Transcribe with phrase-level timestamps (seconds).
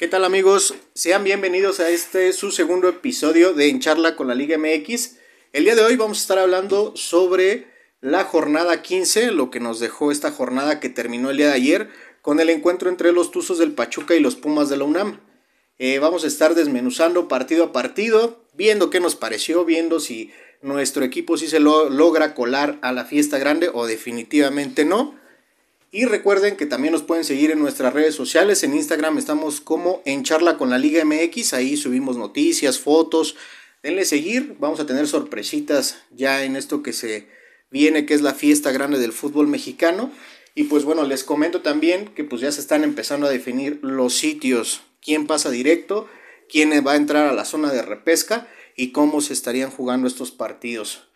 [0.00, 0.72] ¿Qué tal amigos?
[0.94, 5.18] Sean bienvenidos a este su segundo episodio de En Charla con la Liga MX.
[5.52, 7.66] El día de hoy vamos a estar hablando sobre
[8.00, 11.90] la jornada 15, lo que nos dejó esta jornada que terminó el día de ayer
[12.22, 15.20] con el encuentro entre los Tuzos del Pachuca y los Pumas de la UNAM.
[15.76, 20.32] Eh, vamos a estar desmenuzando partido a partido, viendo qué nos pareció, viendo si
[20.62, 25.20] nuestro equipo sí se lo logra colar a la fiesta grande o definitivamente no.
[25.92, 28.62] Y recuerden que también nos pueden seguir en nuestras redes sociales.
[28.62, 31.52] En Instagram estamos como en charla con la Liga MX.
[31.52, 33.34] Ahí subimos noticias, fotos.
[33.82, 34.54] Denle seguir.
[34.60, 37.26] Vamos a tener sorpresitas ya en esto que se
[37.72, 40.12] viene, que es la fiesta grande del fútbol mexicano.
[40.54, 44.14] Y pues bueno, les comento también que pues ya se están empezando a definir los
[44.14, 44.82] sitios.
[45.02, 46.08] Quién pasa directo,
[46.48, 50.30] quién va a entrar a la zona de repesca y cómo se estarían jugando estos
[50.30, 51.09] partidos.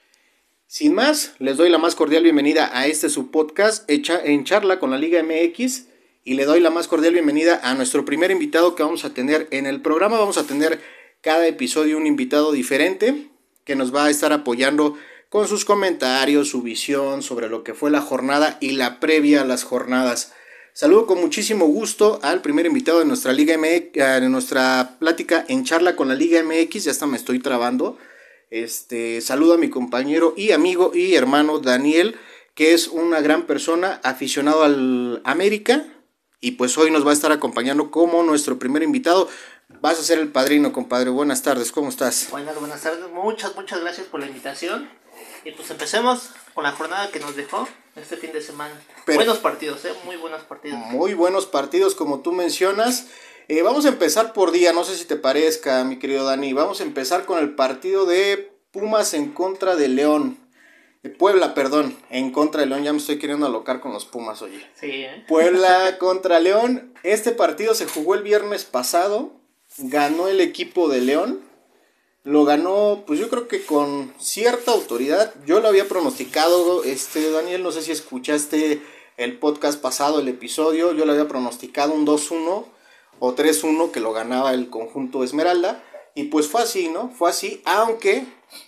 [0.67, 4.81] Sin más, les doy la más cordial bienvenida a este su podcast hecha en charla
[4.81, 5.85] con la Liga MX
[6.25, 9.47] y le doy la más cordial bienvenida a nuestro primer invitado que vamos a tener
[9.51, 10.19] en el programa.
[10.19, 10.81] Vamos a tener
[11.21, 13.29] cada episodio un invitado diferente
[13.65, 14.97] que nos va a estar apoyando
[15.29, 19.45] con sus comentarios, su visión sobre lo que fue la jornada y la previa a
[19.45, 20.33] las jornadas.
[20.73, 25.65] Saludo con muchísimo gusto al primer invitado de nuestra Liga MX, de nuestra plática en
[25.65, 26.85] charla con la Liga MX.
[26.85, 27.99] Ya hasta me estoy trabando.
[28.55, 32.17] Este, saludo a mi compañero y amigo y hermano Daniel,
[32.55, 35.85] que es una gran persona, aficionado al América,
[36.39, 39.29] y pues hoy nos va a estar acompañando como nuestro primer invitado.
[39.81, 41.11] Vas a ser el padrino, compadre.
[41.11, 42.29] Buenas tardes, ¿cómo estás?
[42.31, 43.01] Buenas, buenas tardes.
[43.11, 44.89] Muchas, muchas gracias por la invitación.
[45.45, 47.67] Y pues empecemos con la jornada que nos dejó
[47.97, 48.81] este fin de semana.
[49.07, 49.93] buenos partidos, ¿eh?
[50.05, 50.79] Muy buenos partidos.
[50.79, 53.09] Muy buenos partidos, como tú mencionas.
[53.47, 56.55] Eh, vamos a empezar por día, no sé si te parezca, mi querido Dani.
[56.55, 60.39] Vamos a empezar con el partido de Pumas en contra de León.
[61.03, 62.85] De Puebla, perdón, en contra de León.
[62.85, 64.67] Ya me estoy queriendo alocar con los Pumas, oye.
[64.81, 65.25] Sí, ¿eh?
[65.29, 66.95] Puebla contra León.
[67.03, 69.33] Este partido se jugó el viernes pasado.
[69.77, 71.41] Ganó el equipo de León.
[72.23, 75.35] Lo ganó, pues yo creo que con cierta autoridad.
[75.45, 78.81] Yo lo había pronosticado, este Daniel, no sé si escuchaste
[79.19, 80.95] el podcast pasado, el episodio.
[80.95, 82.73] Yo lo había pronosticado un 2-1
[83.19, 85.83] o 3-1 que lo ganaba el conjunto Esmeralda.
[86.15, 87.11] Y pues fue así, ¿no?
[87.11, 88.25] Fue así, aunque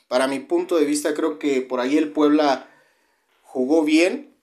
[0.08, 2.68] para mi punto de vista creo que por ahí el Puebla
[3.42, 4.34] jugó bien,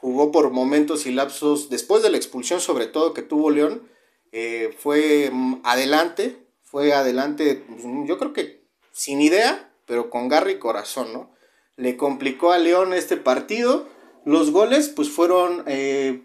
[0.00, 3.88] jugó por momentos y lapsos, después de la expulsión sobre todo que tuvo León,
[4.32, 8.62] eh, fue mm, adelante, fue adelante, pues, yo creo que
[8.92, 11.30] sin idea, pero con garra y corazón, ¿no?
[11.76, 13.88] Le complicó a León este partido.
[14.24, 16.22] Los goles pues fueron eh,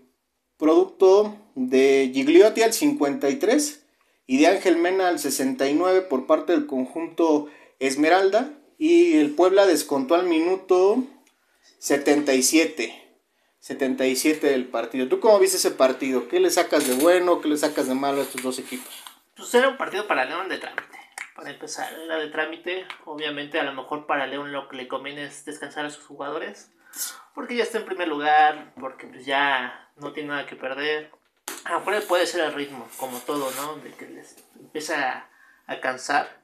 [0.58, 3.84] producto de Gigliotti al 53
[4.28, 7.48] y de Ángel Mena al 69 por parte del conjunto
[7.80, 11.04] Esmeralda y el Puebla descontó al minuto
[11.80, 13.04] 77.
[13.60, 15.10] 77 del partido.
[15.10, 16.28] ¿Tú cómo viste ese partido?
[16.28, 17.42] ¿Qué le sacas de bueno?
[17.42, 18.94] ¿Qué le sacas de malo a estos dos equipos?
[19.36, 20.98] Pues era un partido para León de trámite.
[21.36, 22.86] Para empezar, era de trámite.
[23.06, 26.72] Obviamente, a lo mejor para León lo que le conviene es descansar a sus jugadores.
[27.34, 31.12] Porque ya está en primer lugar, porque pues ya no tiene nada que perder.
[31.68, 33.76] A lo mejor puede ser el ritmo, como todo, ¿no?
[33.78, 35.30] De que les empieza
[35.68, 36.42] a, cansar.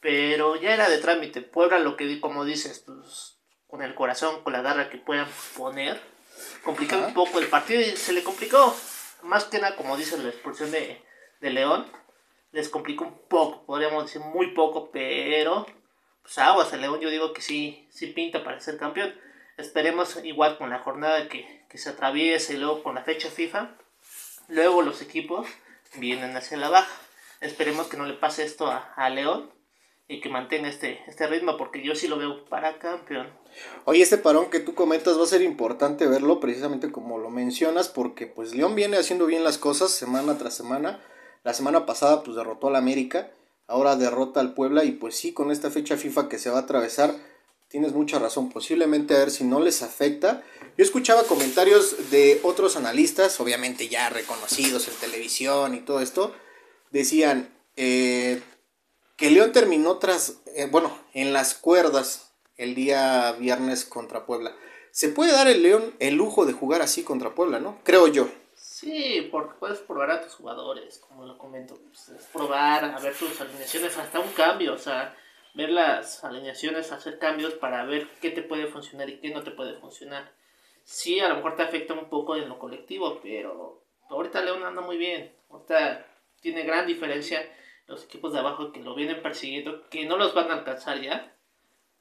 [0.00, 1.42] Pero ya era de trámite.
[1.42, 6.00] Puebla lo que, como dices, pues con el corazón, con la garra que puedan poner.
[6.62, 8.74] Complicó un poco el partido y se le complicó.
[9.22, 11.02] Más que nada, como dices, la expulsión de,
[11.40, 11.86] de León.
[12.52, 15.66] Les complicó un poco, podríamos decir muy poco, pero
[16.22, 19.14] pues aguas el León yo digo que sí, sí pinta para ser campeón.
[19.58, 23.76] Esperemos igual con la jornada que, que se atraviese y luego con la fecha FIFA.
[24.48, 25.46] Luego los equipos
[25.96, 26.94] vienen hacia la baja.
[27.40, 29.50] Esperemos que no le pase esto a, a León
[30.08, 33.28] y que mantenga este, este ritmo porque yo sí lo veo para campeón.
[33.84, 37.88] Oye, este parón que tú comentas va a ser importante verlo precisamente como lo mencionas
[37.88, 41.00] porque pues León viene haciendo bien las cosas semana tras semana.
[41.42, 43.30] La semana pasada pues derrotó al América,
[43.66, 46.62] ahora derrota al Puebla y pues sí, con esta fecha FIFA que se va a
[46.62, 47.14] atravesar,
[47.68, 50.42] tienes mucha razón, posiblemente a ver si no les afecta.
[50.76, 56.34] Yo escuchaba comentarios de otros analistas, obviamente ya reconocidos en televisión y todo esto,
[56.90, 58.42] decían eh,
[59.16, 64.54] que León terminó tras, eh, bueno, en las cuerdas el día viernes contra Puebla.
[64.90, 67.78] Se puede dar el León el lujo de jugar así contra Puebla, ¿no?
[67.84, 68.28] Creo yo.
[68.54, 71.78] Sí, porque puedes probar a tus jugadores, como lo comento.
[71.78, 75.14] Pues, es probar, a ver tus alineaciones, hasta un cambio, o sea,
[75.56, 79.50] ver las alineaciones, hacer cambios para ver qué te puede funcionar y qué no te
[79.50, 80.30] puede funcionar.
[80.84, 84.82] Sí, a lo mejor te afecta un poco en lo colectivo, pero ahorita León anda
[84.82, 85.34] muy bien.
[85.48, 86.06] Ahorita
[86.40, 87.42] tiene gran diferencia
[87.86, 91.34] los equipos de abajo que lo vienen persiguiendo, que no los van a alcanzar ya,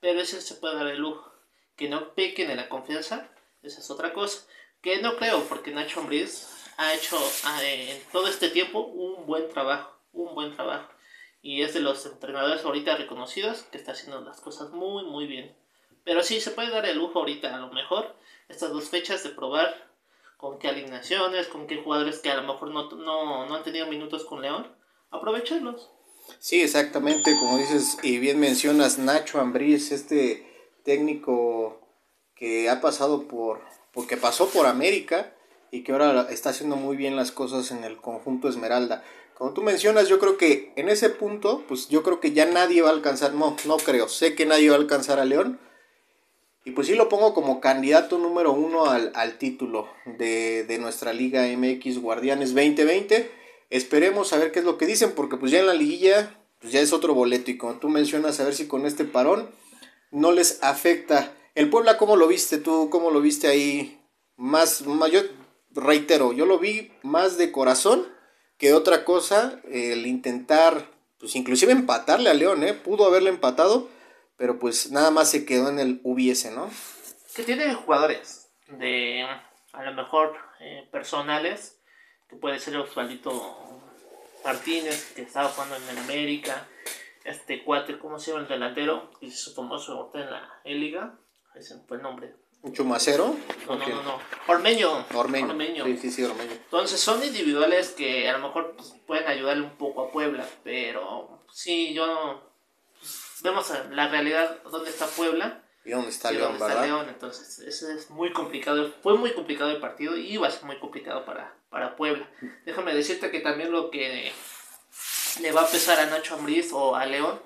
[0.01, 1.31] pero ese se puede dar el lujo.
[1.77, 3.29] Que no pequen en la confianza,
[3.63, 4.45] esa es otra cosa.
[4.81, 9.47] Que no creo, porque Nacho Ambriz ha hecho ah, en todo este tiempo un buen
[9.49, 10.94] trabajo, un buen trabajo.
[11.45, 15.55] Y es de los entrenadores ahorita reconocidos que está haciendo las cosas muy, muy bien.
[16.03, 18.15] Pero sí, se puede dar el lujo ahorita, a lo mejor,
[18.49, 19.91] estas dos fechas de probar
[20.37, 23.85] con qué alineaciones, con qué jugadores que a lo mejor no, no, no han tenido
[23.85, 24.75] minutos con León,
[25.11, 25.91] aprovecharlos.
[26.39, 30.51] Sí, exactamente, como dices y bien mencionas, Nacho Ambriz, este
[30.83, 31.79] técnico
[32.33, 33.61] que ha pasado por,
[33.93, 35.35] porque pasó por América
[35.69, 39.03] y que ahora está haciendo muy bien las cosas en el conjunto Esmeralda.
[39.37, 42.81] Como tú mencionas, yo creo que en ese punto, pues yo creo que ya nadie
[42.81, 45.59] va a alcanzar, no, no creo, sé que nadie va a alcanzar a León.
[46.63, 51.45] Y pues sí lo pongo como candidato número uno al, título de, de nuestra Liga
[51.45, 55.67] MX Guardianes 2020 Esperemos a ver qué es lo que dicen, porque pues ya en
[55.67, 57.51] la liguilla, pues ya es otro boleto.
[57.51, 59.49] Y como tú mencionas, a ver si con este parón
[60.11, 61.33] no les afecta.
[61.55, 62.89] El Puebla, ¿cómo lo viste tú?
[62.89, 63.99] ¿Cómo lo viste ahí?
[64.37, 65.21] Más, más yo
[65.71, 68.07] reitero, yo lo vi más de corazón
[68.57, 69.59] que otra cosa.
[69.69, 72.73] El intentar, pues inclusive empatarle a León, ¿eh?
[72.73, 73.89] Pudo haberle empatado,
[74.37, 76.69] pero pues nada más se quedó en el hubiese, ¿no?
[77.35, 79.25] Que tiene jugadores de,
[79.73, 81.79] a lo mejor, eh, personales
[82.29, 83.81] que puede ser Osvaldito
[84.43, 86.67] Martínez, que estaba jugando en América,
[87.23, 89.11] este cuate, ¿cómo se llama el delantero?
[89.19, 91.17] Que se su en la liga,
[91.55, 92.35] ese fue el nombre.
[92.71, 93.35] ¿Chumacero?
[93.67, 94.19] No, no, no, no.
[94.47, 95.05] Ormeño.
[95.13, 95.85] Ormeño.
[95.85, 96.51] Sí, sí, sí, Ormeño.
[96.51, 101.45] Entonces son individuales que a lo mejor pues, pueden ayudarle un poco a Puebla, pero
[101.51, 102.51] sí, yo
[102.99, 106.85] pues, vemos la realidad donde está Puebla y dónde está León, ¿verdad?
[106.85, 108.91] León, entonces ese es muy complicado.
[109.03, 112.27] Fue muy complicado el partido y iba a ser muy complicado para, para Puebla.
[112.65, 114.31] Déjame decirte que también lo que
[115.41, 117.39] le va a pesar a Nacho Ambriz o a León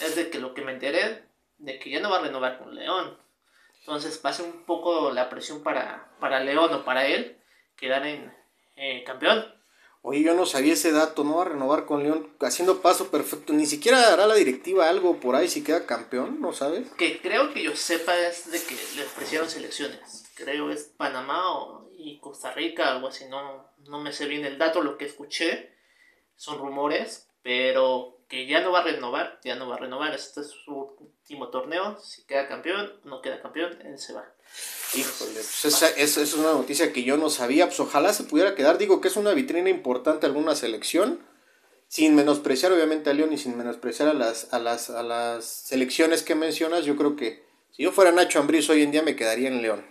[0.00, 1.24] es de que lo que me enteré
[1.58, 3.16] de que ya no va a renovar con León.
[3.86, 7.38] Entonces va a ser un poco la presión para, para León o para él
[7.76, 8.34] quedar en
[8.74, 9.44] eh, campeón.
[10.02, 13.52] Oye, yo no sabía ese dato, no va a renovar con León, haciendo paso perfecto.
[13.52, 16.90] Ni siquiera hará la directiva algo por ahí si queda campeón, ¿no sabes?
[16.98, 20.24] Que creo que yo sepa es de que le ofrecieron selecciones.
[20.34, 21.44] Creo es Panamá
[21.96, 23.26] y Costa Rica, algo así.
[23.26, 25.72] No, no me sé bien el dato, lo que escuché
[26.34, 30.12] son rumores, pero que ya no va a renovar, ya no va a renovar.
[30.12, 31.98] Este es su último torneo.
[32.00, 34.24] Si queda campeón, no queda campeón, él se va.
[34.94, 37.66] Híjole, pues esa, es una noticia que yo no sabía.
[37.66, 38.78] Pues ojalá se pudiera quedar.
[38.78, 41.18] Digo que es una vitrina importante alguna selección.
[41.88, 46.22] Sin menospreciar obviamente a León y sin menospreciar a las, a las, a las selecciones
[46.22, 49.48] que mencionas, yo creo que si yo fuera Nacho Ambriz hoy en día me quedaría
[49.48, 49.84] en León.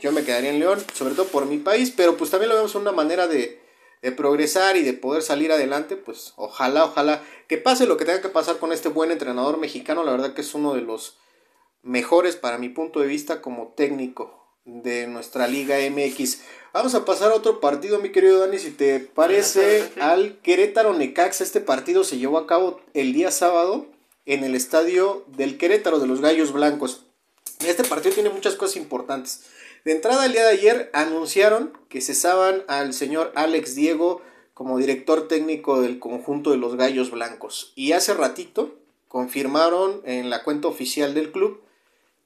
[0.00, 2.74] Yo me quedaría en León, sobre todo por mi país, pero pues también lo vemos
[2.74, 3.62] una manera de,
[4.02, 8.20] de progresar y de poder salir adelante, pues ojalá, ojalá que pase lo que tenga
[8.20, 11.16] que pasar con este buen entrenador mexicano, la verdad que es uno de los
[11.82, 16.40] mejores para mi punto de vista como técnico de nuestra Liga MX.
[16.72, 21.44] Vamos a pasar a otro partido, mi querido Dani, si te parece, al Querétaro Necaxa.
[21.44, 23.86] Este partido se llevó a cabo el día sábado
[24.26, 27.04] en el estadio del Querétaro de los Gallos Blancos.
[27.60, 29.44] Este partido tiene muchas cosas importantes.
[29.84, 34.22] De entrada, el día de ayer anunciaron que cesaban al señor Alex Diego
[34.54, 37.72] como director técnico del conjunto de los Gallos Blancos.
[37.74, 38.76] Y hace ratito
[39.08, 41.60] confirmaron en la cuenta oficial del club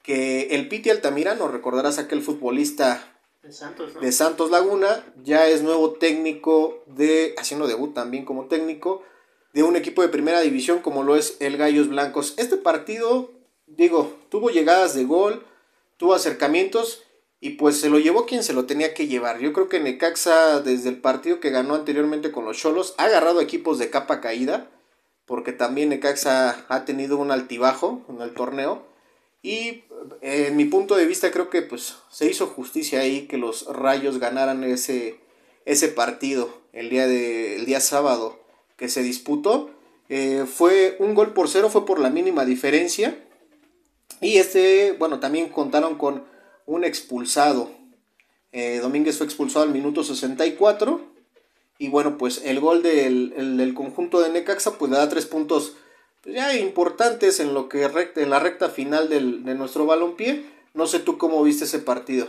[0.03, 7.33] que el Piti Altamirano, recordarás aquel futbolista de Santos, Laguna, ya es nuevo técnico de,
[7.37, 9.03] haciendo debut también como técnico,
[9.53, 12.35] de un equipo de primera división como lo es el Gallos Blancos.
[12.37, 13.31] Este partido,
[13.65, 15.45] digo, tuvo llegadas de gol,
[15.97, 17.03] tuvo acercamientos
[17.39, 19.39] y pues se lo llevó quien se lo tenía que llevar.
[19.39, 23.41] Yo creo que Necaxa, desde el partido que ganó anteriormente con los Cholos, ha agarrado
[23.41, 24.69] equipos de capa caída,
[25.25, 28.85] porque también Necaxa ha tenido un altibajo en el torneo
[29.43, 29.83] y
[30.21, 34.19] en mi punto de vista creo que pues se hizo justicia ahí que los Rayos
[34.19, 35.19] ganaran ese,
[35.65, 38.39] ese partido el día, de, el día sábado
[38.77, 39.69] que se disputó.
[40.09, 43.17] Eh, fue un gol por cero, fue por la mínima diferencia.
[44.21, 46.23] Y este, bueno, también contaron con
[46.67, 47.71] un expulsado.
[48.51, 51.01] Eh, Domínguez fue expulsado al minuto 64.
[51.79, 55.75] Y bueno, pues el gol del, del conjunto de Necaxa pues le da tres puntos
[56.21, 60.45] pues, ya importantes en lo que recta, en la recta final del, de nuestro balompié.
[60.73, 62.27] No sé tú cómo viste ese partido.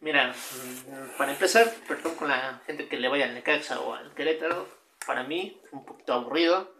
[0.00, 4.14] Mira, mm, para empezar, perdón con la gente que le vaya al Necaxa o al
[4.14, 4.66] Querétaro,
[5.06, 6.72] para mí un poquito aburrido,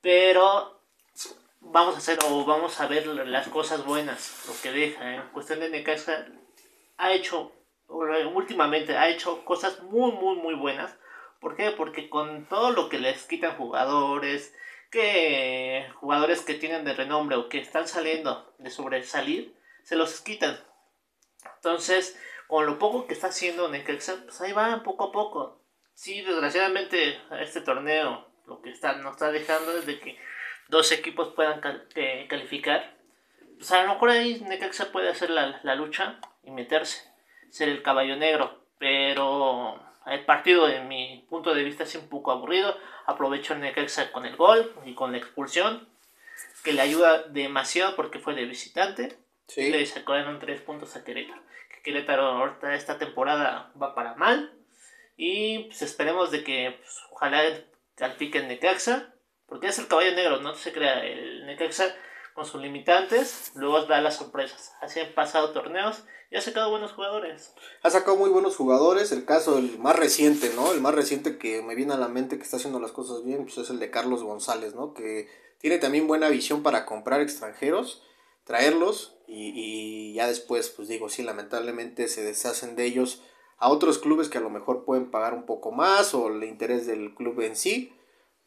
[0.00, 0.77] pero
[1.70, 5.14] vamos a hacer o vamos a ver las cosas buenas, lo que deja.
[5.14, 6.26] En cuestión de Necaxa,
[6.96, 7.52] ha hecho,
[7.88, 10.96] últimamente ha hecho cosas muy, muy, muy buenas.
[11.40, 11.70] ¿Por qué?
[11.70, 14.54] Porque con todo lo que les quitan jugadores,
[14.90, 20.58] que jugadores que tienen de renombre o que están saliendo de sobresalir, se los quitan.
[21.56, 25.62] Entonces, con lo poco que está haciendo Necaxa, pues ahí va poco a poco.
[25.94, 30.18] Sí, desgraciadamente este torneo lo que está, nos está dejando es de que
[30.68, 32.94] dos equipos puedan calificar.
[33.56, 37.10] Pues a lo mejor ahí Necaxa puede hacer la, la lucha y meterse,
[37.50, 42.30] ser el caballo negro, pero el partido, de mi punto de vista, es un poco
[42.30, 42.76] aburrido.
[43.06, 45.88] Aprovechó el Necaxa con el gol y con la expulsión,
[46.62, 49.18] que le ayuda demasiado porque fue de visitante.
[49.48, 49.70] Sí.
[49.70, 51.40] Le sacaron tres puntos a Querétaro.
[51.70, 54.52] Que Querétaro ahorita esta temporada va para mal.
[55.16, 57.42] Y pues esperemos de que pues, ojalá
[57.96, 59.12] califique el Necaxa.
[59.48, 61.04] Porque es el caballo negro, no se crea.
[61.04, 61.94] El Necaxa
[62.34, 64.72] con sus limitantes, luego da las sorpresas.
[64.80, 67.52] Así han pasado torneos y ha sacado buenos jugadores.
[67.82, 69.10] Ha sacado muy buenos jugadores.
[69.10, 70.70] El caso, el más reciente, ¿no?
[70.72, 73.44] El más reciente que me viene a la mente que está haciendo las cosas bien,
[73.44, 74.94] pues es el de Carlos González, ¿no?
[74.94, 75.28] Que
[75.58, 78.04] tiene también buena visión para comprar extranjeros,
[78.44, 83.22] traerlos y, y ya después, pues digo, sí, lamentablemente se deshacen de ellos
[83.56, 86.86] a otros clubes que a lo mejor pueden pagar un poco más o el interés
[86.86, 87.97] del club en sí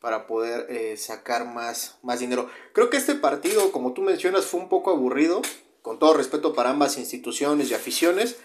[0.02, 2.50] para poder eh, sacar más, más dinero.
[2.74, 5.42] Creo que este partido, como tú mencionas, fue un poco aburrido,
[5.84, 8.38] con todo respeto para ambas instituciones y aficiones,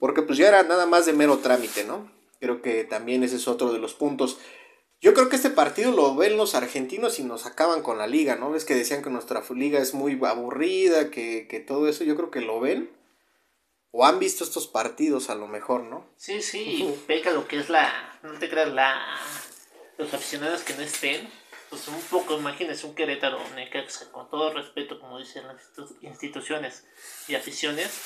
[0.00, 2.10] porque pues ya era nada más de mero trámite, ¿no?
[2.40, 4.38] Creo que también ese es otro de los puntos.
[5.00, 8.34] Yo creo que este partido lo ven los argentinos y nos acaban con la liga,
[8.34, 8.56] ¿no?
[8.56, 12.30] Es que decían que nuestra liga es muy aburrida, que, que todo eso, yo creo
[12.30, 12.90] que lo ven.
[13.92, 16.04] O han visto estos partidos a lo mejor, ¿no?
[16.16, 18.94] Sí, sí, peca lo que es la, no te creas, la
[19.98, 21.28] los aficionados que no estén,
[21.70, 25.70] pues un poco, imagínense un Querétaro, Necaxa, con todo respeto, como dicen las
[26.02, 26.86] instituciones
[27.28, 28.00] y aficiones,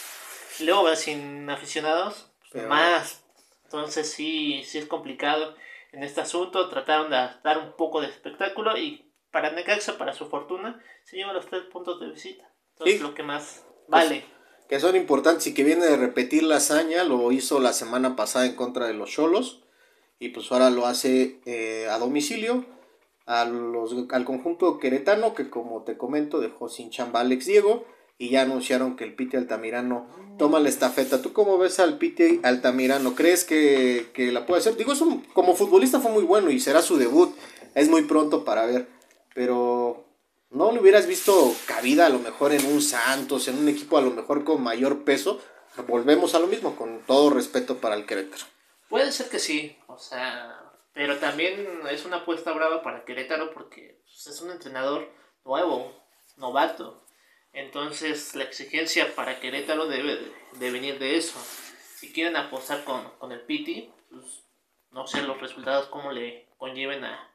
[0.61, 3.23] luego va sin aficionados, pues más.
[3.65, 5.55] Entonces sí, sí es complicado
[5.93, 10.29] en este asunto, trataron de dar un poco de espectáculo y para Necaxa, para su
[10.29, 12.51] fortuna, se llevan los tres puntos de visita.
[12.73, 14.25] Entonces lo que más vale.
[14.69, 18.47] que son importantes y que viene de repetir la hazaña, lo hizo la semana pasada
[18.47, 19.63] en contra de los Cholos
[20.21, 22.65] y pues ahora lo hace eh, a domicilio
[23.27, 27.85] al conjunto queretano que como te comento dejó sin chamba Alex Diego
[28.19, 31.23] y ya anunciaron que el Piti Altamirano toma la estafeta.
[31.23, 33.15] ¿Tú cómo ves al Piti Altamirano?
[33.15, 34.77] ¿Crees que, la puede hacer?
[34.77, 37.35] Digo, es como futbolista fue muy bueno y será su debut.
[37.75, 38.89] Es muy pronto para ver.
[39.35, 40.05] Pero
[40.51, 44.03] no le hubieras visto cabida a lo mejor en un Santos, en un equipo a
[44.03, 45.41] lo mejor con mayor peso.
[45.89, 48.45] Volvemos a lo mismo, con todo respeto para el Querétaro.
[48.91, 50.61] Puede ser que sí, o sea,
[50.93, 55.09] pero también es una apuesta brava para Querétaro porque pues, es un entrenador
[55.45, 55.97] nuevo,
[56.37, 57.07] novato.
[57.53, 60.19] Entonces la exigencia para Querétaro debe
[60.59, 61.39] de, venir de eso.
[61.95, 64.43] Si quieren apostar con, el Piti, pues,
[64.91, 67.31] no sé los resultados cómo le conlleven a,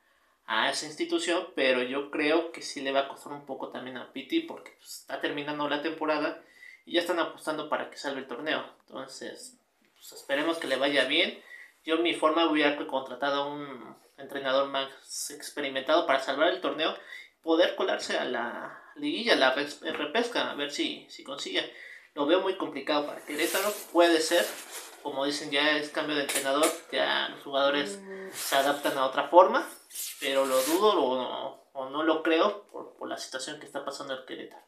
[0.47, 3.95] a esa institución, pero yo creo que sí le va a costar un poco también
[3.95, 6.43] a Piti porque pues, está terminando la temporada
[6.85, 8.75] y ya están apostando para que salga el torneo.
[8.87, 9.57] Entonces,
[10.09, 11.41] pues, esperemos que le vaya bien.
[11.83, 14.89] Yo en mi forma hubiera contratado a un entrenador más
[15.31, 16.95] experimentado para salvar el torneo,
[17.41, 21.71] poder colarse a la liguilla, la repesca, a ver si, si consigue.
[22.13, 24.45] Lo veo muy complicado para Querétaro, puede ser,
[25.03, 27.99] como dicen ya es cambio de entrenador, ya los jugadores
[28.33, 29.67] se adaptan a otra forma,
[30.21, 34.13] pero lo dudo o, o no lo creo por, por la situación que está pasando
[34.13, 34.63] el Querétaro.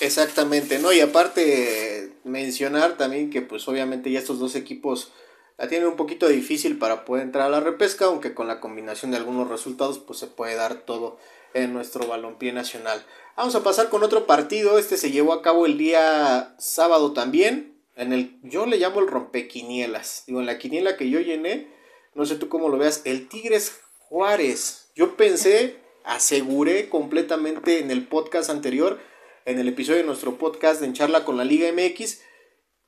[0.00, 0.92] Exactamente, ¿no?
[0.92, 5.12] Y aparte mencionar también que pues obviamente ya estos dos equipos
[5.58, 9.10] la tienen un poquito difícil para poder entrar a la repesca, aunque con la combinación
[9.10, 11.18] de algunos resultados pues se puede dar todo
[11.54, 13.04] en nuestro balompié nacional.
[13.36, 17.76] Vamos a pasar con otro partido, este se llevó a cabo el día sábado también,
[17.96, 21.68] en el yo le llamo el rompequinielas, digo en la quiniela que yo llené,
[22.14, 24.90] no sé tú cómo lo veas, el Tigres Juárez.
[24.94, 28.98] Yo pensé, aseguré completamente en el podcast anterior
[29.44, 32.20] en el episodio de nuestro podcast de En Charla con la Liga MX,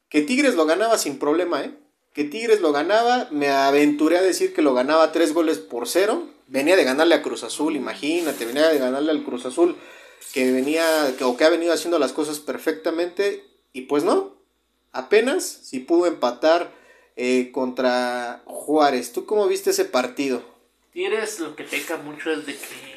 [0.09, 1.73] que Tigres lo ganaba sin problema, ¿eh?
[2.13, 6.29] Que Tigres lo ganaba, me aventuré a decir que lo ganaba tres goles por cero.
[6.47, 9.77] Venía de ganarle a Cruz Azul, imagínate, venía de ganarle al Cruz Azul,
[10.33, 14.37] que venía, o que ha venido haciendo las cosas perfectamente, y pues no,
[14.93, 16.73] apenas si pudo empatar
[17.17, 19.13] eh, contra Juárez.
[19.13, 20.43] ¿Tú cómo viste ese partido?
[20.93, 22.94] Tigres lo que peca mucho es de que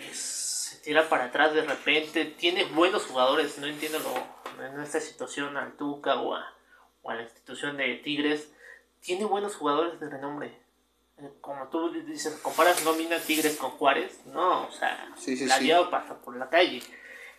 [0.87, 5.75] tira para atrás de repente, tiene buenos jugadores, no entiendo lo, en esta situación al
[5.75, 6.53] Tuca o a,
[7.03, 8.53] la institución de Tigres,
[9.01, 10.57] tiene buenos jugadores de renombre.
[11.17, 15.71] Eh, como tú dices, comparas nómina Tigres con Juárez, no, o sea, la sí.
[15.91, 16.81] pasa por la calle.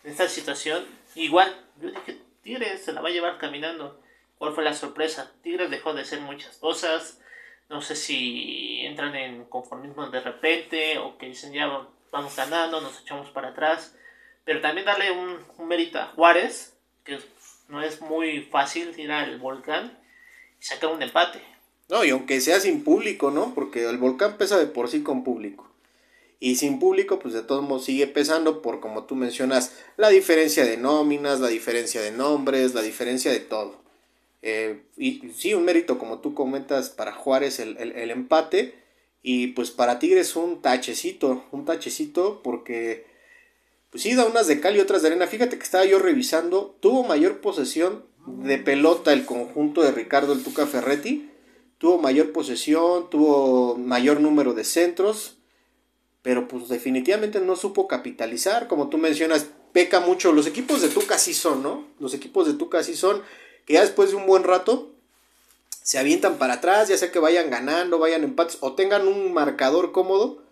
[0.03, 1.51] En esta situación, igual,
[1.81, 3.99] yo dije, Tigres se la va a llevar caminando.
[4.37, 5.31] ¿Cuál fue la sorpresa?
[5.41, 7.19] Tigres dejó de hacer muchas cosas.
[7.67, 12.99] No sé si entran en conformismo de repente o que dicen ya vamos ganando, nos
[13.01, 13.95] echamos para atrás.
[14.45, 16.73] Pero también darle un, mérito a Juárez,
[17.03, 17.19] que
[17.67, 19.97] no es muy fácil ir al volcán.
[20.59, 21.41] y sacar un empate.
[21.89, 23.53] No, y aunque sea sin público, ¿no?
[23.53, 25.69] Porque el volcán pesa de por sí con público.
[26.39, 30.63] Y sin público, pues de todos modos sigue pesando por, como tú mencionas, la diferencia
[30.63, 33.75] de nóminas, la diferencia de nombres, la diferencia de todo.
[34.41, 38.75] Eh, y sí, un mérito, como tú comentas, para Juárez el, el, empate.
[39.21, 43.05] Y pues para Tigres un tachecito, un tachecito porque
[43.89, 45.27] pues sí da unas de cal y otras de arena.
[45.27, 50.43] Fíjate que estaba yo revisando, tuvo mayor posesión de pelota el conjunto de Ricardo el
[50.43, 51.29] Tuca Ferretti.
[51.77, 55.37] Tuvo mayor posesión, tuvo mayor número de centros,
[56.21, 60.33] pero pues definitivamente no supo capitalizar, como tú mencionas, peca mucho.
[60.33, 61.87] Los equipos de Tuca sí son, ¿no?
[61.99, 63.21] Los equipos de Tuca sí son,
[63.65, 64.93] que ya después de un buen rato
[65.83, 69.91] se avientan para atrás, ya sea que vayan ganando, vayan empates o tengan un marcador
[69.91, 70.43] cómodo,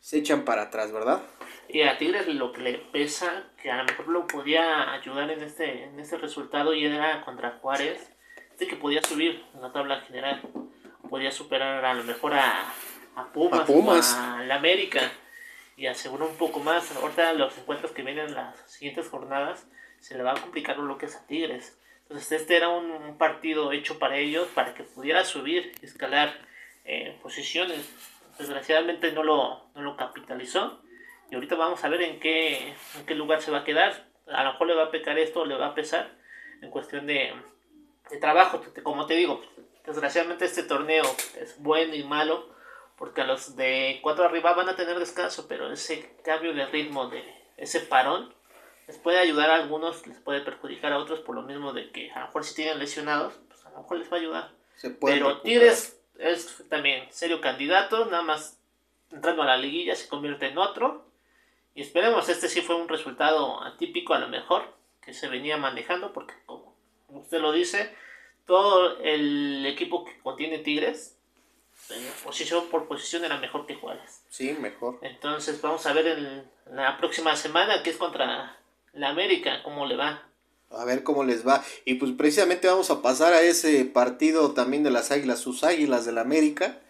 [0.00, 1.22] se echan para atrás, ¿verdad?
[1.68, 5.42] Y a Tigres lo que le pesa, que a lo mejor lo podía ayudar en
[5.42, 8.10] este, en este resultado y era contra Juárez,
[8.58, 10.42] de que podía subir en la tabla general,
[11.10, 12.72] podía superar a lo mejor a,
[13.16, 14.14] a Pumas, a Pumas.
[14.14, 15.00] a la América
[15.76, 16.94] y asegurar un poco más.
[16.94, 19.66] Ahorita los encuentros que vienen las siguientes jornadas
[20.00, 21.78] se le va a complicar lo que es a Tigres.
[22.04, 26.34] Entonces este era un, partido hecho para ellos, para que pudiera subir escalar
[26.84, 27.88] eh, posiciones.
[28.38, 30.82] Desgraciadamente no lo, no lo capitalizó
[31.30, 34.06] y ahorita vamos a ver en qué, en qué lugar se va a quedar.
[34.26, 36.10] A lo mejor le va a pecar esto, le va a pesar
[36.60, 37.32] en cuestión de,
[38.10, 38.60] de trabajo.
[38.82, 39.42] Como te digo,
[39.86, 41.04] desgraciadamente este torneo
[41.40, 42.52] es bueno y malo
[42.96, 47.08] porque a los de cuatro arriba van a tener descanso, pero ese cambio de ritmo,
[47.08, 47.22] de
[47.56, 48.33] ese parón,
[48.86, 52.10] les puede ayudar a algunos, les puede perjudicar a otros por lo mismo de que
[52.12, 54.50] a lo mejor si tienen lesionados, pues a lo mejor les va a ayudar.
[55.00, 58.58] pero Tigres es también serio candidato, nada más
[59.10, 61.06] entrando a la liguilla se convierte en otro
[61.74, 64.64] y esperemos, este sí fue un resultado atípico a lo mejor,
[65.02, 66.74] que se venía manejando, porque como
[67.08, 67.94] usted lo dice,
[68.46, 71.18] todo el equipo que contiene Tigres,
[72.22, 74.24] posición por posición era mejor que Juárez.
[74.28, 74.98] Sí, mejor.
[75.02, 78.56] Entonces vamos a ver en la próxima semana, que es contra
[78.94, 80.22] la América, cómo le va.
[80.70, 81.62] A ver cómo les va.
[81.84, 86.04] Y pues precisamente vamos a pasar a ese partido también de las Águilas, sus Águilas
[86.04, 86.80] de la América,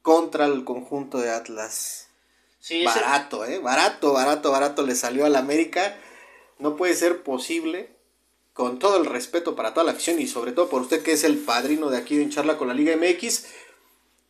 [0.00, 2.02] contra el conjunto de Atlas
[2.84, 3.58] barato, ¿eh?
[3.58, 5.96] Barato, barato, barato le salió al América.
[6.58, 7.90] No puede ser posible,
[8.52, 11.24] con todo el respeto para toda la afición y sobre todo por usted que es
[11.24, 13.46] el padrino de aquí de charla con la Liga MX.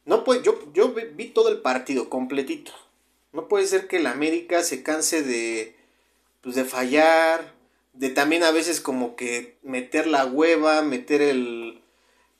[0.04, 2.72] No puede, yo, yo vi todo el partido completito.
[3.32, 5.76] No puede ser que el América se canse de,
[6.42, 7.54] pues de fallar,
[7.94, 11.82] de también a veces como que meter la hueva, meter el,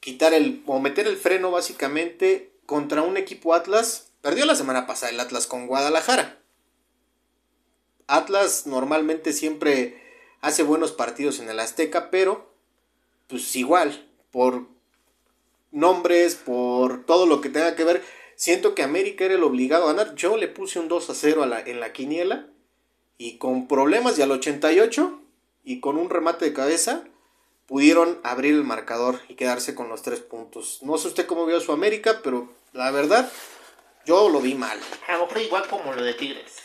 [0.00, 5.10] quitar el, o meter el freno básicamente contra un equipo Atlas Perdió la semana pasada
[5.10, 6.38] el Atlas con Guadalajara.
[8.06, 10.00] Atlas normalmente siempre
[10.40, 12.54] hace buenos partidos en el Azteca, pero
[13.26, 14.68] pues igual, por
[15.72, 18.04] nombres, por todo lo que tenga que ver,
[18.36, 20.14] siento que América era el obligado a ganar.
[20.14, 22.51] Yo le puse un 2 a 0 en la quiniela
[23.22, 25.20] y con problemas y al 88
[25.62, 27.04] y con un remate de cabeza
[27.66, 30.80] pudieron abrir el marcador y quedarse con los tres puntos.
[30.82, 33.30] No sé usted cómo vio su América, pero la verdad
[34.04, 34.76] yo lo vi mal.
[35.06, 36.56] A lo mejor igual como lo de Tigres.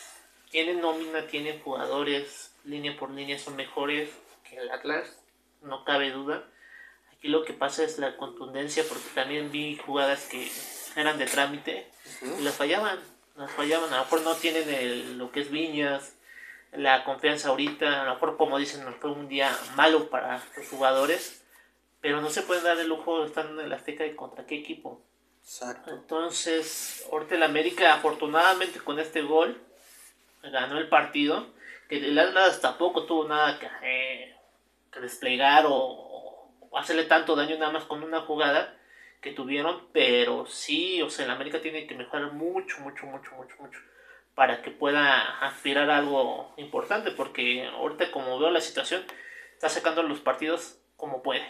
[0.50, 4.10] Tienen nómina, tienen jugadores, línea por línea son mejores
[4.50, 5.08] que el Atlas,
[5.62, 6.44] no cabe duda.
[7.16, 10.50] Aquí lo que pasa es la contundencia, porque también vi jugadas que
[10.96, 11.88] eran de trámite
[12.40, 13.00] y las fallaban,
[13.36, 13.94] las fallaban.
[13.94, 16.17] A lo mejor no tienen lo que es Viñas,
[16.74, 21.46] la confianza ahorita, a lo mejor como dicen, fue un día malo para los jugadores,
[22.02, 24.56] pero no se puede dar el lujo de estar en el Azteca y contra qué
[24.56, 25.02] equipo.
[25.42, 25.92] Exacto.
[25.92, 29.62] Entonces, ahorita el América, afortunadamente con este gol,
[30.44, 31.48] ganó el partido.
[31.90, 34.36] Que el Atlas tampoco tuvo nada que, eh,
[35.02, 38.78] desplegar o, hacerle tanto daño nada más con una jugada
[39.22, 43.56] que tuvieron, pero sí, o sea, el América tiene que mejorar mucho, mucho, mucho, mucho,
[43.60, 43.80] mucho
[44.38, 49.04] para que pueda aspirar a algo importante, porque ahorita como veo la situación,
[49.54, 51.44] está sacando los partidos como puede.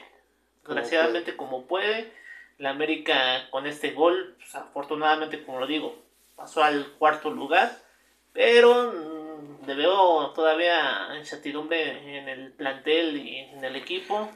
[0.64, 2.14] Desgraciadamente como puede
[2.60, 6.02] la América con este gol, pues, afortunadamente, como lo digo,
[6.38, 7.78] pasó al cuarto lugar,
[8.32, 14.32] pero mm, le veo todavía incertidumbre en el plantel y en el equipo.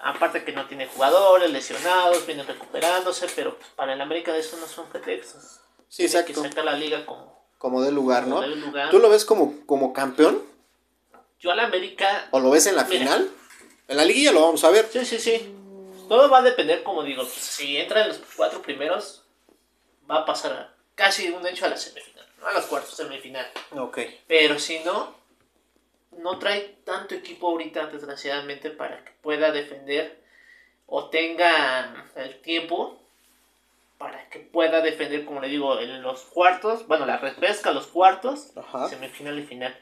[0.00, 4.56] Aparte que no tiene jugadores, lesionados, vienen recuperándose, pero pues, para el América de eso
[4.56, 5.60] no son pretextos.
[5.88, 6.42] Sí, exacto.
[6.42, 8.42] que sacar la liga como, como de lugar, ¿no?
[8.90, 10.42] ¿Tú lo ves como, como campeón?
[11.38, 12.28] Yo al América...
[12.30, 13.30] ¿O lo ves en la final?
[13.88, 14.88] En la liguilla lo vamos a ver.
[14.92, 15.54] Sí, sí, sí.
[16.08, 19.24] Todo va a depender, como digo, si entra en los cuatro primeros,
[20.10, 23.46] va a pasar casi un hecho a la semifinal, no a los cuartos, semifinal.
[23.72, 23.98] Ok.
[24.26, 25.14] Pero si no,
[26.18, 30.22] no trae tanto equipo ahorita, desgraciadamente, para que pueda defender
[30.86, 33.00] o tenga el tiempo
[33.98, 38.52] para que pueda defender, como le digo, en los cuartos, bueno, la repesca, los cuartos,
[38.88, 39.76] semifinal y final.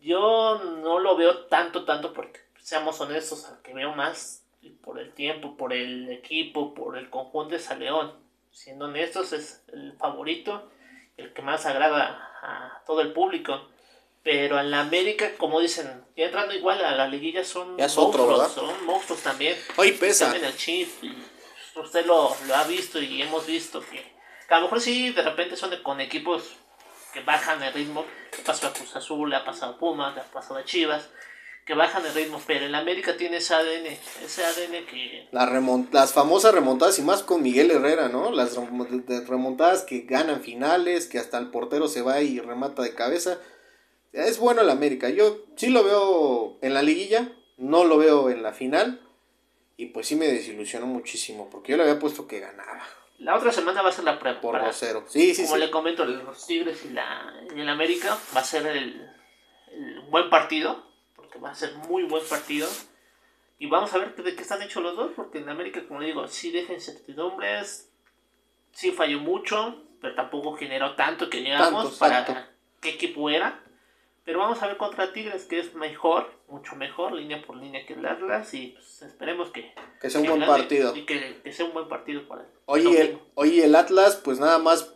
[0.00, 4.44] Yo no lo veo tanto, tanto porque, seamos honestos, al que veo más
[4.82, 8.12] por el tiempo, por el equipo, por el conjunto de San León.
[8.52, 10.70] Siendo honestos, es el favorito,
[11.16, 13.68] el que más agrada a todo el público.
[14.22, 18.84] Pero en la América, como dicen, ya entrando igual a la liguilla son monstruos, son
[18.84, 19.56] monstruos también.
[19.76, 20.24] Hoy pesa.
[20.24, 21.00] También el Chief,
[21.76, 24.04] usted lo, ha visto y hemos visto que,
[24.48, 26.56] a lo mejor sí, de repente son con equipos
[27.12, 28.04] que bajan el ritmo.
[28.36, 31.08] Le pasó a Cruz Azul, le ha pasado a Pumas, le ha pasado a Chivas,
[31.64, 32.40] que bajan el ritmo.
[32.46, 33.86] Pero en la América tiene ese ADN,
[34.24, 35.28] ese ADN que...
[35.92, 38.30] las famosas remontadas y más con Miguel Herrera, ¿no?
[38.30, 38.56] Las
[39.28, 43.38] remontadas que ganan finales, que hasta el portero se va y remata de cabeza
[44.16, 45.10] es bueno el América.
[45.10, 49.05] Yo sí lo veo en la liguilla, no lo veo en la final.
[49.76, 52.82] Y pues sí me desilusionó muchísimo, porque yo le había puesto que ganaba.
[53.18, 54.40] La otra semana va a ser la prueba.
[54.40, 55.04] Por 2-0.
[55.08, 59.10] Sí, sí, Como le comento, los Tigres y, la, el América va a ser el,
[60.10, 60.84] buen partido,
[61.14, 62.68] porque va a ser muy buen partido.
[63.58, 66.06] Y vamos a ver de qué están hechos los dos, porque en América, como le
[66.06, 67.90] digo, sí deja incertidumbres,
[68.72, 73.62] sí falló mucho, pero tampoco generó tanto que llegamos para qué equipo era.
[74.26, 77.92] Pero vamos a ver contra Tigres, que es mejor, mucho mejor, línea por línea que
[77.92, 78.52] el Atlas.
[78.54, 80.96] Y pues, esperemos que, que sea un buen partido.
[80.96, 82.48] Y que, sea un buen partido para él.
[82.64, 84.92] Oye, el, oye, el Atlas, pues nada más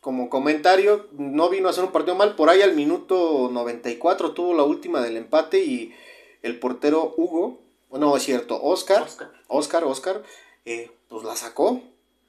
[0.00, 2.34] como comentario, no vino a hacer un partido mal.
[2.34, 5.94] Por ahí al minuto 94 tuvo la última del empate y
[6.42, 7.60] el portero Hugo,
[7.92, 9.06] no es cierto, Oscar,
[9.46, 10.22] Oscar, Oscar,
[10.64, 11.80] eh, pues la sacó.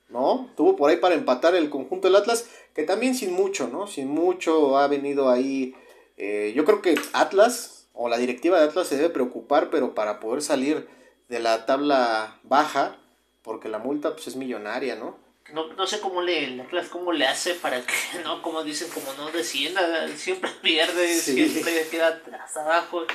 [0.10, 0.52] ¿no?
[0.56, 3.88] Tuvo por ahí para empatar el conjunto del Atlas, que también sin mucho, ¿no?
[3.88, 5.74] Sin mucho ha venido ahí
[6.18, 10.20] eh, yo creo que Atlas o la directiva de Atlas se debe preocupar, pero para
[10.20, 10.88] poder salir
[11.30, 12.98] de la tabla baja,
[13.42, 15.22] porque la multa pues es millonaria, ¿no?
[15.52, 19.32] No, sé cómo le, Atlas cómo le hace para que, no, como dicen, como no
[19.32, 23.06] descienda, siempre pierde, siempre queda hasta abajo,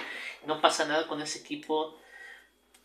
[0.46, 1.98] no pasa nada con ese equipo.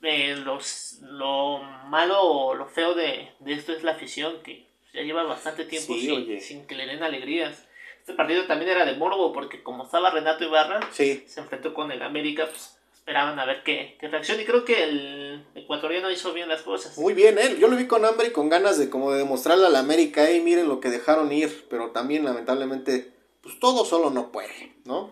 [0.02, 5.24] Eh, los, lo malo o lo feo de, esto es la afición, que ya lleva
[5.24, 7.66] bastante tiempo sin, sin que le den alegrías
[8.04, 12.02] este partido también era de morbo porque como estaba Renato Ibarra, se enfrentó con el
[12.02, 16.64] América, pues esperaban a ver qué, reacción y creo que el ecuatoriano hizo bien las
[16.64, 16.98] cosas.
[16.98, 17.56] Muy bien, ¿eh?
[17.58, 20.42] yo lo vi con hambre y con ganas de como de demostrarle al América, hey,
[20.44, 25.12] miren lo que dejaron ir, pero también lamentablemente, pues todo solo no puede, ¿no?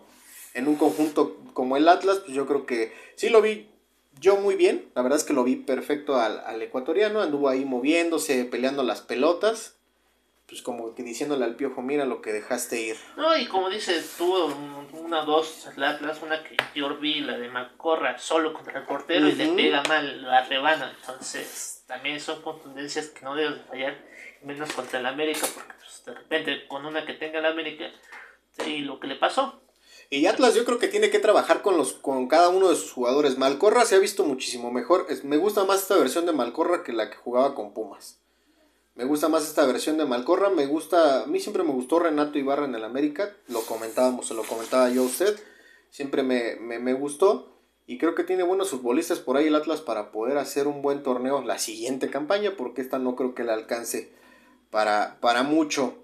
[0.52, 3.70] En un conjunto como el Atlas, pues yo creo que sí lo vi
[4.20, 7.64] yo muy bien, la verdad es que lo vi perfecto al, al ecuatoriano, anduvo ahí
[7.64, 9.76] moviéndose, peleando las pelotas,
[10.52, 12.96] pues como que diciéndole al piojo, mira lo que dejaste ir.
[13.16, 14.54] No, y como dices, tuvo
[14.92, 19.32] una, dos Atlas, una que yo vi, la de Macorra, solo contra el portero y
[19.32, 20.94] le pega mal la rebana.
[21.00, 23.96] Entonces, también son contundencias que no deben fallar,
[24.42, 27.86] menos contra el América, porque pues, de repente con una que tenga el América,
[28.62, 29.62] sí, lo que le pasó.
[30.10, 32.92] Y Atlas yo creo que tiene que trabajar con los con cada uno de sus
[32.92, 33.38] jugadores.
[33.38, 35.06] Malcorra se ha visto muchísimo mejor.
[35.24, 38.21] me gusta más esta versión de Malcorra que la que jugaba con Pumas.
[38.94, 42.38] Me gusta más esta versión de Malcorra, me gusta, a mí siempre me gustó Renato
[42.38, 45.34] Ibarra en el América, lo comentábamos, se lo comentaba yo a usted,
[45.88, 50.12] siempre me, me, gustó y creo que tiene buenos futbolistas por ahí el Atlas para
[50.12, 54.12] poder hacer un buen torneo la siguiente campaña, porque esta no creo que le alcance
[54.70, 55.94] para, para mucho.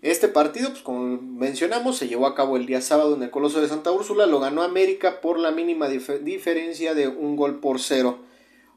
[0.00, 3.60] Este partido, pues como mencionamos, se llevó a cabo el día sábado en el Coloso
[3.60, 8.20] de Santa Úrsula, lo ganó América por la mínima diferencia de un gol por cero.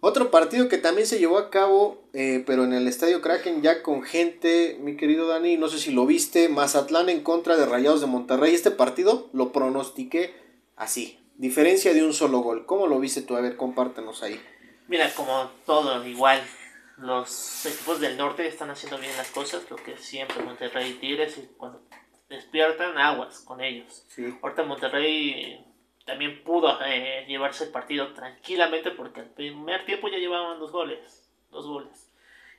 [0.02, 3.84] Otro partido que también se llevó a cabo, eh, pero en el Estadio Kraken ya
[3.84, 8.00] con gente, mi querido Dani, no sé si lo viste, Mazatlán en contra de Rayados
[8.00, 8.56] de Monterrey.
[8.56, 10.34] Este partido lo pronostiqué
[10.78, 12.66] así, diferencia de un solo gol.
[12.66, 13.36] ¿Cómo lo viste tú?
[13.36, 14.40] A ver, compártenos ahí.
[14.88, 16.42] Mira, como todo, igual,
[16.98, 21.38] los equipos del norte están haciendo bien las cosas, lo que siempre Monterrey y Tigres,
[21.38, 21.82] y cuando
[22.30, 24.06] despiertan aguas con ellos.
[24.08, 24.34] Sí.
[24.42, 25.66] Ahorita Monterrey
[26.10, 31.32] también pudo eh, llevarse el partido tranquilamente porque el primer tiempo ya llevaban dos goles,
[31.52, 32.12] dos goles.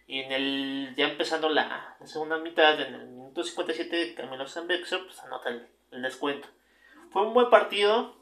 [0.06, 5.18] Y en el ya empezando la, segunda mitad, en el minuto 57, Camilo Sanbexer pues
[5.24, 5.66] anota el,
[6.00, 6.46] descuento.
[7.10, 8.14] Fue un buen partido,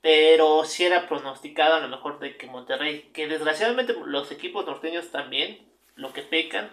[0.00, 5.10] pero si era pronosticado a lo mejor de que Monterrey, que desgraciadamente los equipos norteños
[5.10, 6.70] también, lo que pecan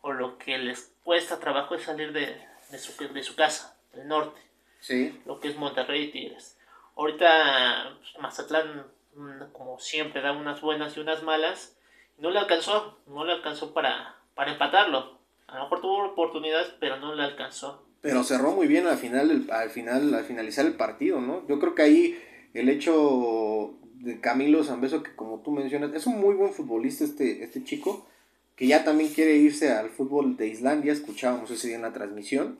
[0.00, 4.08] o lo que les cuesta trabajo es salir de, de, su, de su casa, del
[4.08, 4.40] norte.
[4.80, 5.20] Sí.
[5.26, 6.57] Lo que es Monterrey y Tigres.
[6.98, 8.84] Ahorita pues, Mazatlán,
[9.14, 11.76] mm, como siempre, da unas buenas y unas malas.
[12.18, 15.16] No le alcanzó, no le alcanzó para, para empatarlo.
[15.46, 17.86] A lo mejor tuvo oportunidades, pero no le alcanzó.
[18.00, 21.46] Pero cerró muy bien al final, al final, al finalizar el partido, ¿no?
[21.48, 26.20] Yo creo que ahí el hecho de Camilo Zambeso, que como tú mencionas, es un
[26.20, 28.08] muy buen futbolista este, este chico,
[28.56, 32.58] que ya también quiere irse al fútbol de Islandia, escuchábamos ese día en la transmisión,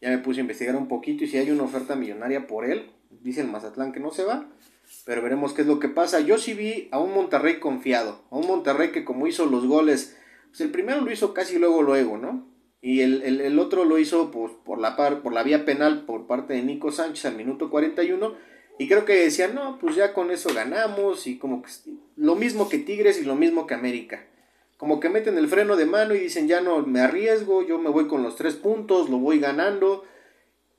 [0.00, 2.90] ya me puse a investigar un poquito y si hay una oferta millonaria por él,
[3.10, 4.48] dice el Mazatlán que no se va,
[5.04, 6.20] pero veremos qué es lo que pasa.
[6.20, 10.16] Yo sí vi a un Monterrey confiado, a un Monterrey que como hizo los goles,
[10.48, 12.46] pues el primero lo hizo casi luego luego, ¿no?
[12.80, 16.54] Y el, otro lo hizo pues, por, la par, por la vía penal por parte
[16.54, 18.34] de Nico Sánchez al minuto 41.
[18.78, 21.26] Y creo que decían, no, pues ya con eso ganamos.
[21.26, 21.70] Y como que
[22.14, 24.24] lo mismo que Tigres y lo mismo que América.
[24.76, 27.90] Como que meten el freno de mano y dicen, ya no me arriesgo, yo me
[27.90, 30.04] voy con los tres puntos, lo voy ganando.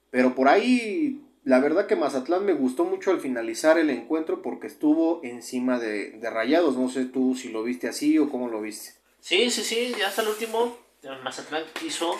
[0.09, 4.67] Pero por ahí la verdad que Mazatlán me gustó mucho al finalizar el encuentro porque
[4.67, 6.75] estuvo encima de, Rayados.
[6.75, 8.99] No sé tú si lo viste así o cómo lo viste.
[9.21, 10.77] Sí, sí, sí, ya hasta el último.
[11.23, 12.19] Mazatlán quiso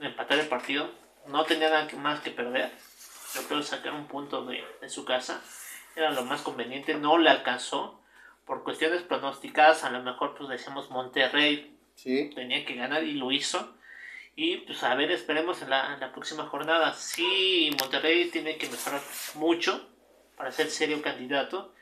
[0.00, 0.90] empatar el partido.
[1.28, 2.72] No tenía nada más que perder.
[3.36, 5.40] Yo creo sacar un punto de, su casa.
[5.94, 6.94] Era lo más conveniente.
[6.94, 8.00] No le alcanzó.
[8.44, 12.32] Por cuestiones pronosticadas, a lo mejor pues decíamos Monterrey ¿Sí?
[12.34, 13.77] tenía que ganar y lo hizo.
[14.40, 16.94] Y pues a ver, esperemos en la, próxima jornada.
[16.94, 19.00] Sí, Monterrey tiene que mejorar
[19.34, 19.84] mucho
[20.36, 21.74] para ser serio candidato.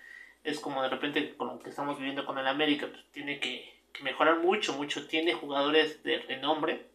[0.43, 3.79] Es como de repente con lo que estamos viviendo con el América, pues tiene que,
[4.01, 5.07] mejorar mucho, mucho.
[5.07, 6.87] Tiene jugadores de renombre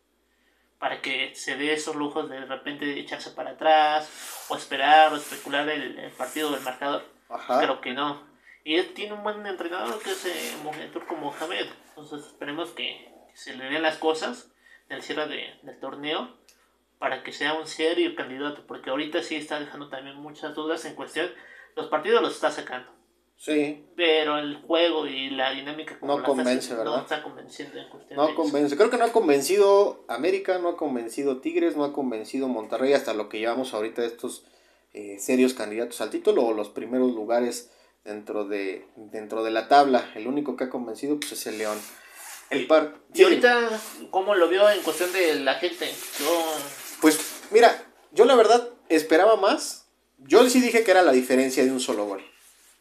[0.80, 5.17] para que se dé esos lujos de, de repente echarse para atrás o esperar o
[5.17, 7.06] especular el, partido del marcador.
[7.60, 8.24] Creo que no.
[8.63, 10.56] Y él tiene un buen entrenador que es eh,
[11.08, 11.67] como Mohamed.
[11.89, 14.50] Entonces esperemos que, que se le den las cosas
[14.91, 16.36] el cierre de, del torneo
[16.99, 20.93] para que sea un serio candidato, porque ahorita sí está dejando también muchas dudas en
[20.93, 21.32] cuestión.
[21.75, 22.91] Los partidos los está sacando.
[23.38, 23.84] Sí.
[23.95, 26.97] Pero el juego y la dinámica no convence, ¿verdad?
[26.97, 28.19] No está convenciendo en cuestión.
[28.19, 28.77] No convence.
[28.77, 33.15] Creo que no ha convencido América, no ha convencido Tigres, no ha convencido Monterrey hasta
[33.15, 34.45] lo que llevamos ahorita estos
[34.93, 37.71] eh, serios candidatos al título o los primeros lugares
[38.04, 40.12] dentro de dentro de la tabla.
[40.13, 41.80] El único que ha convencido pues es el León.
[42.51, 42.93] El par.
[43.13, 45.89] ¿Y ahorita cómo lo vio en cuestión de la gente?
[46.99, 47.17] Pues
[47.49, 49.87] mira, yo la verdad esperaba más.
[50.19, 52.23] Yo sí dije que era la diferencia de un solo gol.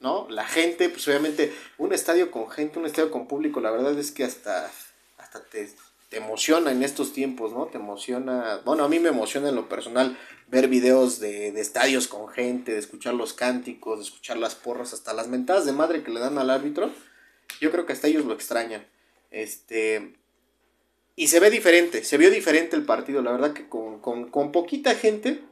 [0.00, 0.26] ¿No?
[0.30, 4.12] La gente, pues obviamente, un estadio con gente, un estadio con público, la verdad es
[4.12, 4.70] que hasta,
[5.18, 5.70] hasta te,
[6.08, 7.66] te emociona en estos tiempos, ¿no?
[7.66, 12.08] Te emociona, bueno, a mí me emociona en lo personal ver videos de, de, estadios
[12.08, 16.02] con gente, de escuchar los cánticos, de escuchar las porras, hasta las mentadas de madre
[16.02, 16.90] que le dan al árbitro.
[17.60, 18.86] Yo creo que hasta ellos lo extrañan.
[19.30, 20.14] Este.
[21.16, 25.42] Y se ve diferente, se vio diferente el partido, la verdad que con, poquita gente.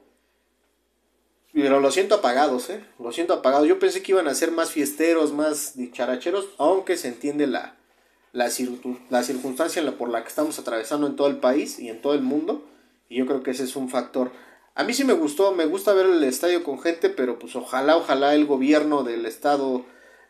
[1.52, 2.84] Pero lo siento apagados, ¿eh?
[2.98, 3.66] Lo siento apagados.
[3.66, 7.76] Yo pensé que iban a ser más fiesteros, más dicharacheros, aunque se entiende la,
[8.32, 8.50] la,
[9.10, 12.22] la circunstancia por la que estamos atravesando en todo el país y en todo el
[12.22, 12.64] mundo.
[13.08, 14.30] Y yo creo que ese es un factor.
[14.74, 17.96] A mí sí me gustó, me gusta ver el estadio con gente, pero pues ojalá,
[17.96, 19.84] ojalá el gobierno del estado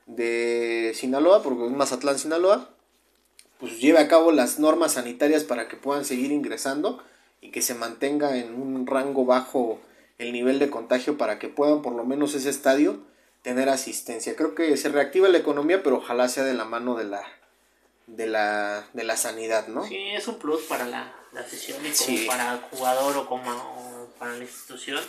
[0.06, 2.70] de Sinaloa, porque es Mazatlán, Sinaloa,
[3.58, 7.02] pues lleve a cabo las normas sanitarias para que puedan seguir ingresando
[7.40, 9.80] y que se mantenga en un rango bajo
[10.18, 13.00] el nivel de contagio para que puedan por lo menos ese estadio
[13.42, 14.36] tener asistencia.
[14.36, 17.22] Creo que se reactiva la economía, pero ojalá sea de la mano de la
[18.06, 19.84] de la, de la sanidad, ¿no?
[19.84, 24.08] Sí, es un plus para la, la sesión y como para el jugador o como
[24.18, 25.04] para la institución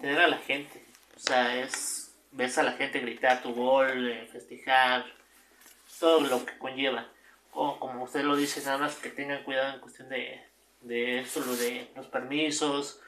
[0.00, 0.82] tener a la gente.
[1.14, 5.04] O sea, es ves a la gente gritar tu gol, eh, festejar,
[5.98, 7.08] todo lo que conlleva
[7.58, 10.40] o como usted lo dice, nada más que tengan cuidado en cuestión de,
[10.82, 13.00] de eso, lo de los permisos,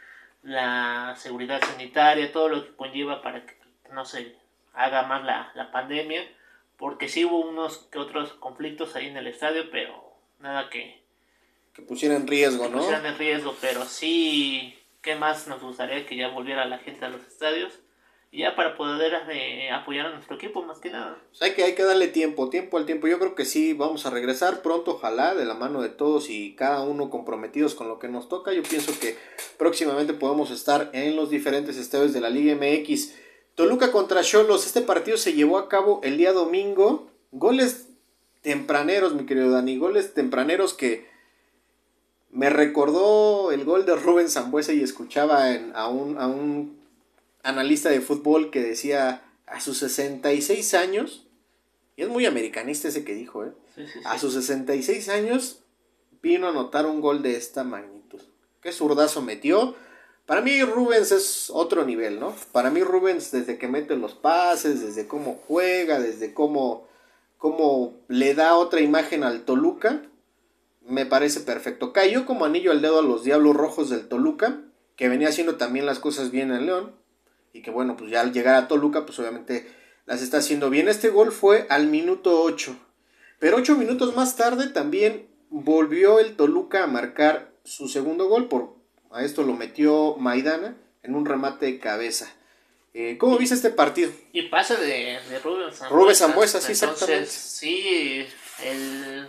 [0.43, 3.55] la seguridad sanitaria, todo lo que conlleva para que
[3.93, 4.35] no se
[4.75, 6.29] haga más la, la pandemia,
[6.77, 11.01] porque sí hubo unos que otros conflictos ahí en el estadio, pero nada que...
[11.73, 12.79] Que pusieran en riesgo, ¿no?
[12.79, 17.09] Pusieran en riesgo, pero sí, ¿qué más nos gustaría que ya volviera la gente a
[17.09, 17.79] los estadios?
[18.33, 21.21] Ya para poder eh, apoyar a nuestro equipo más que nada.
[21.41, 23.09] hay que, hay que darle tiempo, tiempo al tiempo.
[23.09, 26.55] Yo creo que sí, vamos a regresar pronto, ojalá, de la mano de todos y
[26.55, 28.53] cada uno comprometidos con lo que nos toca.
[28.53, 29.17] Yo pienso que
[29.59, 33.17] próximamente podemos estar en los diferentes estadios de la Liga MX.
[33.57, 37.11] Toluca contra Cholos, este partido se llevó a cabo el día domingo.
[37.33, 37.89] Goles
[38.43, 41.11] tempraneros, mi querido Dani, goles tempraneros que
[42.31, 46.80] me recordó el gol de Rubén Zambuesa y escuchaba a, un, a un
[47.43, 51.27] analista de fútbol que decía a sus 66 años,
[51.97, 53.53] y es muy americanista ese que dijo, ¿eh?
[54.05, 55.63] a sus 66 años
[56.23, 58.21] vino a anotar un gol de esta magnitud.
[58.61, 59.75] Qué zurdazo metió.
[60.27, 62.35] Para mí Rubens es otro nivel, ¿no?
[62.53, 66.87] Para mí Rubens desde que mete los pases, desde cómo juega, desde cómo,
[67.39, 70.03] cómo le da otra imagen al Toluca,
[70.87, 71.93] me parece perfecto.
[71.93, 74.61] Cayó como anillo al dedo a los Diablos Rojos del Toluca,
[74.95, 77.00] que venía haciendo también las cosas bien en León
[77.53, 79.71] y que bueno, pues ya al llegar a Toluca, pues obviamente
[80.07, 80.89] las está haciendo bien.
[80.89, 82.77] Este gol fue al minuto 8.
[83.39, 88.49] Pero 8 minutos más tarde también volvió el Toluca a marcar su segundo gol.
[88.49, 88.75] Por,
[89.11, 92.33] a esto lo metió Maidana en un remate de cabeza.
[92.93, 94.11] Eh, ¿Cómo viste este partido?
[94.33, 95.89] Y pasa de, de Rubén Zambuesa.
[95.89, 97.27] Rubén Zambuesa, sí, exactamente.
[97.31, 98.27] Sí,
[98.65, 99.29] el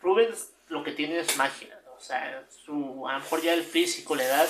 [0.00, 0.28] Rubén
[0.68, 1.78] lo que tiene es magia.
[1.96, 4.48] O sea, su, a lo mejor ya el físico, la edad,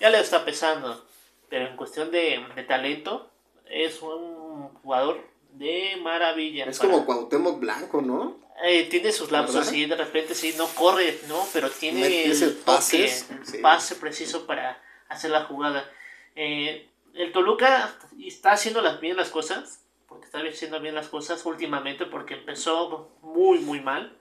[0.00, 1.06] ya le está pesando.
[1.48, 3.30] Pero en cuestión de, de talento,
[3.68, 5.20] es un jugador
[5.52, 6.66] de maravilla.
[6.66, 8.38] Es como Cuauhtémoc Blanco, ¿no?
[8.64, 11.46] Eh, tiene sus lapsos, sí, de repente sí, no corre, ¿no?
[11.52, 13.12] Pero tiene el toque,
[13.60, 15.90] pase preciso para hacer la jugada.
[16.34, 21.44] Eh, el Toluca está haciendo las, bien las cosas, porque está haciendo bien las cosas
[21.44, 24.16] últimamente, porque empezó muy, muy mal.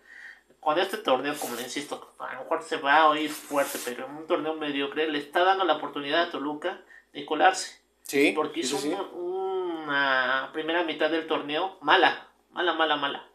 [0.60, 4.06] Con este torneo, como le insisto, a lo mejor se va a oír fuerte, pero
[4.06, 6.82] en un torneo mediocre le está dando la oportunidad a Toluca
[7.16, 7.80] de colarse.
[8.04, 8.34] Sí.
[8.36, 8.78] Porque hizo
[9.14, 13.28] una primera mitad del torneo mala, mala, mala, mala.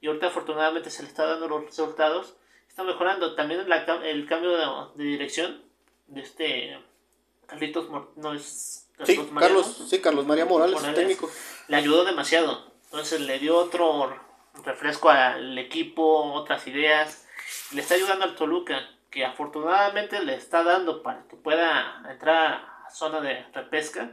[0.00, 2.36] Y ahorita afortunadamente se le está dando los resultados.
[2.68, 5.62] Está mejorando también el, cambio de, dirección
[6.06, 6.78] de este
[7.46, 11.30] Carlitos no es sí, Carlos, sí, Carlos María Morales, técnico.
[11.68, 12.72] Le ayudó demasiado.
[12.86, 14.16] Entonces le dio otro
[14.64, 17.26] refresco al equipo, otras ideas.
[17.72, 23.20] Le está ayudando al Toluca, que afortunadamente le está dando para que pueda entrar zona
[23.20, 24.10] de repesca.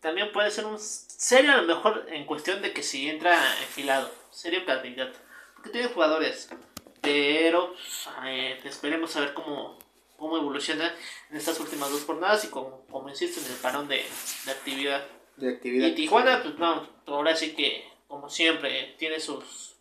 [0.00, 4.10] También puede ser un serio a lo mejor en cuestión de que si entra enfilado.
[4.30, 5.18] Serio candidato.
[5.54, 6.50] Porque tiene jugadores.
[7.00, 7.74] Pero
[8.24, 9.78] eh, esperemos a ver cómo,
[10.16, 10.94] cómo evoluciona
[11.30, 14.04] en estas últimas dos jornadas y como, como insisto en el parón de,
[14.46, 15.06] de actividad.
[15.36, 15.88] De actividad.
[15.88, 19.76] Y Tijuana, pues no, ahora sí que, como siempre, tiene sus,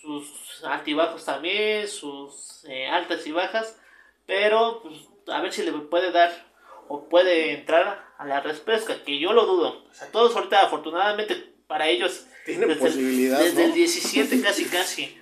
[0.00, 3.78] sus altibajos también, sus eh, altas y bajas,
[4.26, 6.51] pero pues, a ver si le puede dar
[6.88, 9.84] o puede entrar a la repesca, que yo lo dudo.
[9.90, 15.18] O sea, todos ahorita, afortunadamente para ellos, Tienen desde, posibilidad, desde el 17 casi casi,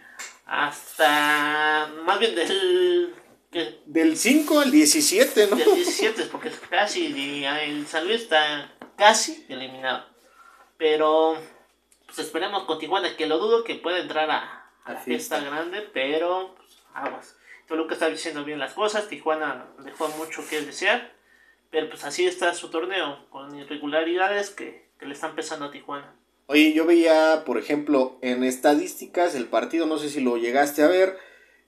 [0.46, 3.14] hasta más bien del
[3.86, 5.56] del 5 al 17, ¿no?
[5.56, 7.06] Del 17, porque casi
[7.44, 10.04] el San Luis está casi eliminado.
[10.76, 11.36] Pero
[12.06, 15.40] pues esperemos con Tijuana, que lo dudo que pueda entrar a, a la fiesta.
[15.40, 17.36] grande, pero pues, aguas.
[17.66, 21.12] Toluca está diciendo bien las cosas, Tijuana dejó mucho que desear,
[21.70, 26.14] pero pues así está su torneo, con irregularidades que, que le están pesando a Tijuana.
[26.46, 30.88] Oye, yo veía, por ejemplo, en estadísticas el partido, no sé si lo llegaste a
[30.88, 31.16] ver,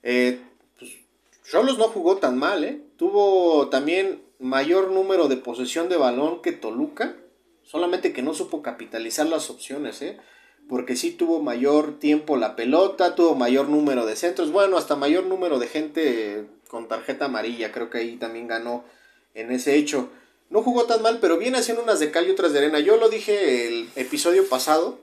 [0.03, 0.41] eh,
[1.49, 2.81] Cholos no jugó tan mal, ¿eh?
[2.97, 7.15] Tuvo también mayor número de posesión de balón que Toluca,
[7.63, 10.17] solamente que no supo capitalizar las opciones, ¿eh?
[10.69, 15.25] Porque sí tuvo mayor tiempo la pelota, tuvo mayor número de centros, bueno, hasta mayor
[15.25, 18.83] número de gente con tarjeta amarilla, creo que ahí también ganó
[19.33, 20.09] en ese hecho.
[20.49, 22.79] No jugó tan mal, pero viene haciendo unas de cal y otras de arena.
[22.79, 24.99] Yo lo dije el episodio pasado,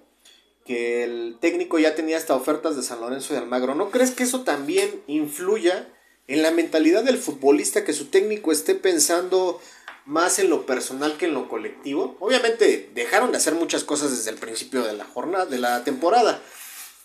[0.64, 3.74] que el técnico ya tenía hasta ofertas de San Lorenzo de Almagro.
[3.74, 5.88] ¿No crees que eso también influya
[6.28, 9.60] en la mentalidad del futbolista que su técnico esté pensando
[10.06, 12.16] más en lo personal que en lo colectivo.
[12.20, 16.40] Obviamente dejaron de hacer muchas cosas desde el principio de la jornada, de la temporada.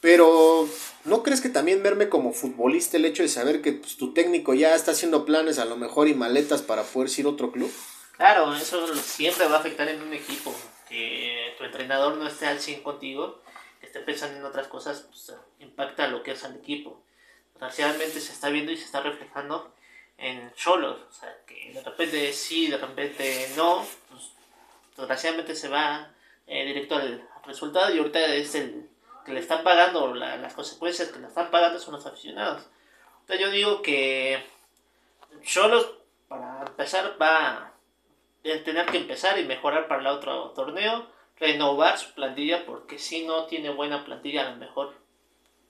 [0.01, 0.67] Pero
[1.03, 4.53] ¿no crees que también verme como futbolista el hecho de saber que pues, tu técnico
[4.53, 7.71] ya está haciendo planes a lo mejor y maletas para poder ir a otro club?
[8.17, 10.53] Claro, eso siempre va a afectar en un equipo.
[10.87, 13.41] Que tu entrenador no esté al 100 contigo,
[13.79, 17.01] que esté pensando en otras cosas, pues impacta lo que es al equipo
[17.55, 19.73] desgraciadamente se está viendo y se está reflejando
[20.17, 20.99] en Cholos.
[21.09, 23.85] O sea, que de repente sí, de repente no.
[24.09, 24.31] Pues,
[24.97, 26.11] desgraciadamente se va
[26.47, 28.89] eh, directo al resultado y ahorita es el
[29.25, 32.63] que le están pagando, las consecuencias que le están pagando son los aficionados.
[33.21, 34.45] Entonces yo digo que
[35.41, 35.91] Cholos,
[36.27, 37.73] para empezar, va a
[38.63, 41.07] tener que empezar y mejorar para el otro torneo,
[41.39, 44.93] renovar su plantilla, porque si no tiene buena plantilla, a lo mejor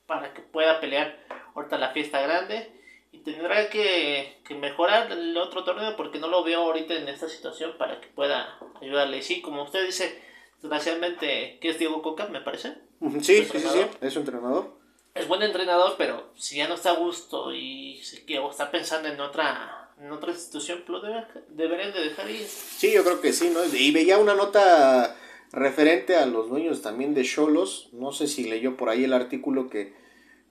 [0.05, 1.17] para que pueda pelear
[1.55, 2.71] ahorita la fiesta grande
[3.11, 7.77] y tendrá que, mejorar el otro torneo porque no lo veo ahorita en esta situación
[7.77, 9.17] para que pueda ayudarle.
[9.17, 10.21] Y sí, como usted dice,
[10.61, 12.75] desgraciadamente, ¿qué es Diego Coca, me parece?
[13.21, 14.73] Sí, sí, sí, es un entrenador.
[15.13, 18.01] Es buen entrenador, pero si ya no está a gusto y
[18.41, 21.01] o está pensando en otra en otra institución, pues
[21.49, 22.45] deberían de dejar ir.
[22.45, 23.63] Sí, yo creo que sí, ¿no?
[23.63, 25.15] Y veía una nota
[25.51, 29.69] referente a los dueños también de Cholos, no sé si leyó por ahí el artículo
[29.69, 29.93] que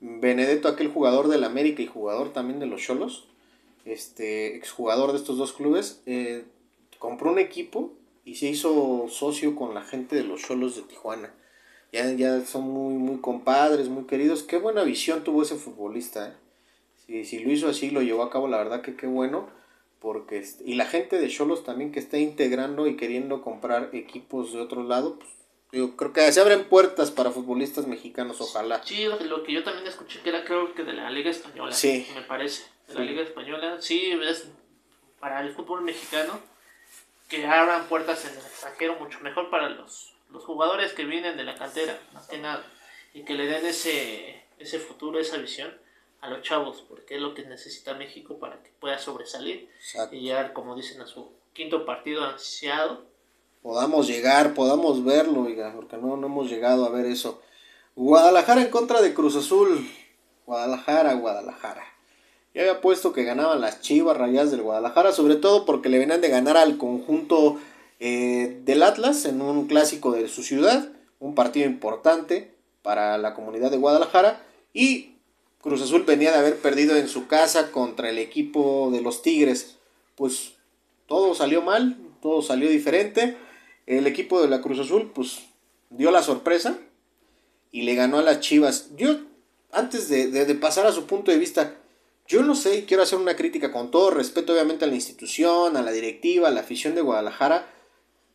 [0.00, 3.28] Benedetto, aquel jugador del América y jugador también de los Cholos,
[3.84, 6.44] este exjugador de estos dos clubes, eh,
[6.98, 7.92] compró un equipo
[8.24, 11.34] y se hizo socio con la gente de los Cholos de Tijuana.
[11.92, 14.42] Ya, ya son muy, muy compadres, muy queridos.
[14.42, 16.28] Qué buena visión tuvo ese futbolista.
[16.28, 16.32] ¿eh?
[17.06, 19.48] Si, si lo hizo así, lo llevó a cabo, la verdad que qué bueno.
[20.00, 24.60] Porque, y la gente de Cholos también que está integrando y queriendo comprar equipos de
[24.60, 25.30] otro lado, pues
[25.72, 28.82] Yo creo que se abren puertas para futbolistas mexicanos, ojalá.
[28.84, 32.06] Sí, lo, que yo también escuché que era creo que de la Liga Española, sí.
[32.14, 32.64] me parece.
[32.88, 34.48] De la Liga Española, sí, es
[35.20, 36.38] para el fútbol mexicano
[37.34, 41.44] que abran puertas en el extranjero, mucho mejor para los, los jugadores que vienen de
[41.44, 42.64] la cantera, más que nada,
[43.12, 45.72] y que le den ese, ese futuro, esa visión
[46.20, 49.68] a los chavos, porque es lo que necesita México para que pueda sobresalir
[50.10, 53.04] y llegar, como dicen, a su quinto partido ansiado.
[53.62, 57.42] Podamos llegar, podamos verlo, oiga, porque no, no hemos llegado a ver eso.
[57.94, 59.88] Guadalajara en contra de Cruz Azul.
[60.46, 61.93] Guadalajara, Guadalajara.
[62.54, 66.20] Ya había puesto que ganaban las Chivas Rayas del Guadalajara, sobre todo porque le venían
[66.20, 67.58] de ganar al conjunto
[67.98, 70.88] eh, del Atlas en un clásico de su ciudad,
[71.18, 74.40] un partido importante para la comunidad de Guadalajara.
[74.72, 75.16] Y
[75.62, 79.74] Cruz Azul venía de haber perdido en su casa contra el equipo de los Tigres.
[80.14, 80.52] Pues
[81.08, 83.36] todo salió mal, todo salió diferente.
[83.86, 85.40] El equipo de la Cruz Azul, pues
[85.90, 86.78] dio la sorpresa
[87.72, 88.90] y le ganó a las Chivas.
[88.96, 89.16] Yo,
[89.72, 91.78] antes de pasar a su punto de vista,
[92.26, 95.82] yo no sé, quiero hacer una crítica con todo respeto obviamente a la institución, a
[95.82, 97.70] la directiva, a la afición de Guadalajara.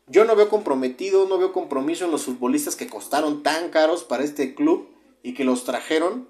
[0.07, 4.23] Yo no veo comprometido, no veo compromiso en los futbolistas que costaron tan caros para
[4.23, 4.89] este club
[5.23, 6.27] y que los trajeron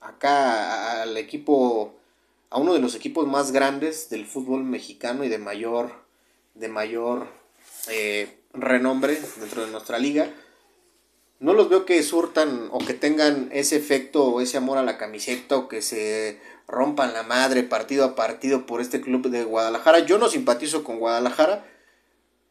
[0.00, 1.94] acá al equipo,
[2.50, 5.92] a uno de los equipos más grandes del fútbol mexicano y de mayor,
[6.54, 7.26] de mayor
[7.88, 10.30] eh, renombre dentro de nuestra liga.
[11.40, 14.98] No los veo que surtan o que tengan ese efecto o ese amor a la
[14.98, 20.00] camiseta o que se rompan la madre partido a partido por este club de Guadalajara.
[20.00, 21.64] Yo no simpatizo con Guadalajara,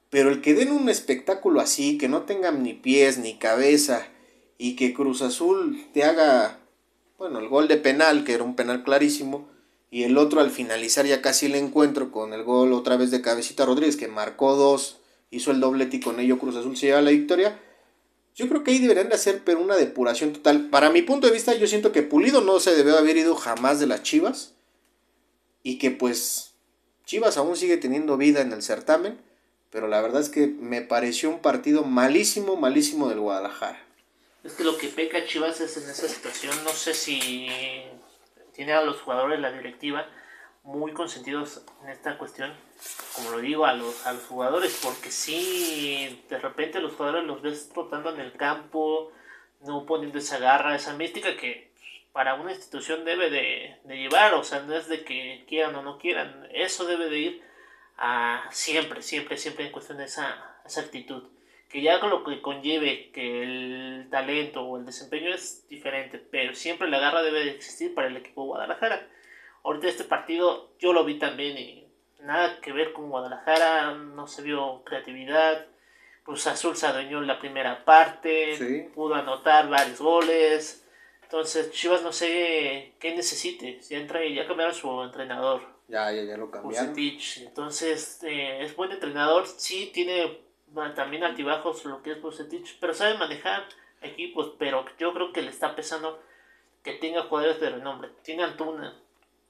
[0.10, 4.08] pero el que den un espectáculo así, que no tengan ni pies ni cabeza
[4.58, 6.60] y que Cruz Azul te haga,
[7.18, 9.50] bueno, el gol de penal, que era un penal clarísimo,
[9.92, 13.22] y el otro al finalizar ya casi el encuentro con el gol otra vez de
[13.22, 17.02] Cabecita Rodríguez, que marcó dos, hizo el doblete y con ello Cruz Azul se lleva
[17.02, 17.60] la victoria
[18.38, 20.70] yo creo que ahí deberían de hacer pero una depuración total.
[20.70, 23.80] Para mi punto de vista, yo siento que Pulido no se debió haber ido jamás
[23.80, 24.54] de las Chivas.
[25.64, 26.54] Y que pues
[27.04, 29.20] Chivas aún sigue teniendo vida en el certamen.
[29.72, 33.84] Pero la verdad es que me pareció un partido malísimo, malísimo del Guadalajara.
[34.44, 36.54] Es que lo que peca Chivas es en esa situación.
[36.64, 37.50] No sé si
[38.54, 40.06] tiene a los jugadores la directiva
[40.68, 42.54] muy consentidos en esta cuestión,
[43.16, 47.42] como lo digo, a los, a los jugadores, porque si de repente los jugadores los
[47.42, 49.14] ves trotando en el campo,
[49.62, 51.72] no poniendo esa garra, esa mística que
[52.12, 55.98] para una institución debe de, llevar, o sea, no es de que quieran o no
[55.98, 57.42] quieran, eso debe de ir
[57.98, 61.24] a siempre, siempre, siempre en cuestión de esa, esa actitud.
[61.70, 66.54] Que ya con lo que conlleve que el talento o el desempeño es diferente, pero
[66.56, 69.08] siempre la garra debe de existir para el equipo Guadalajara
[69.68, 71.86] Ahorita este partido yo lo vi también y
[72.22, 75.66] nada que ver con Guadalajara, no se vio creatividad.
[76.24, 80.88] Cruz Azul se adueñó en la primera parte, pudo anotar varios goles.
[81.22, 83.84] Entonces Chivas no sé qué necesite.
[83.84, 85.62] Si entra y ya cambiaron su entrenador.
[85.90, 86.96] Ya, ya, ya lo cambiaron.
[86.98, 90.40] Entonces eh, es buen entrenador, sí tiene
[90.96, 93.66] también altibajos lo que es Bucetich, pero sabe manejar
[94.00, 96.24] equipos, pero yo creo que le está pesando
[96.84, 98.12] que tenga jugadores de renombre.
[98.24, 98.98] Tiene Antuna,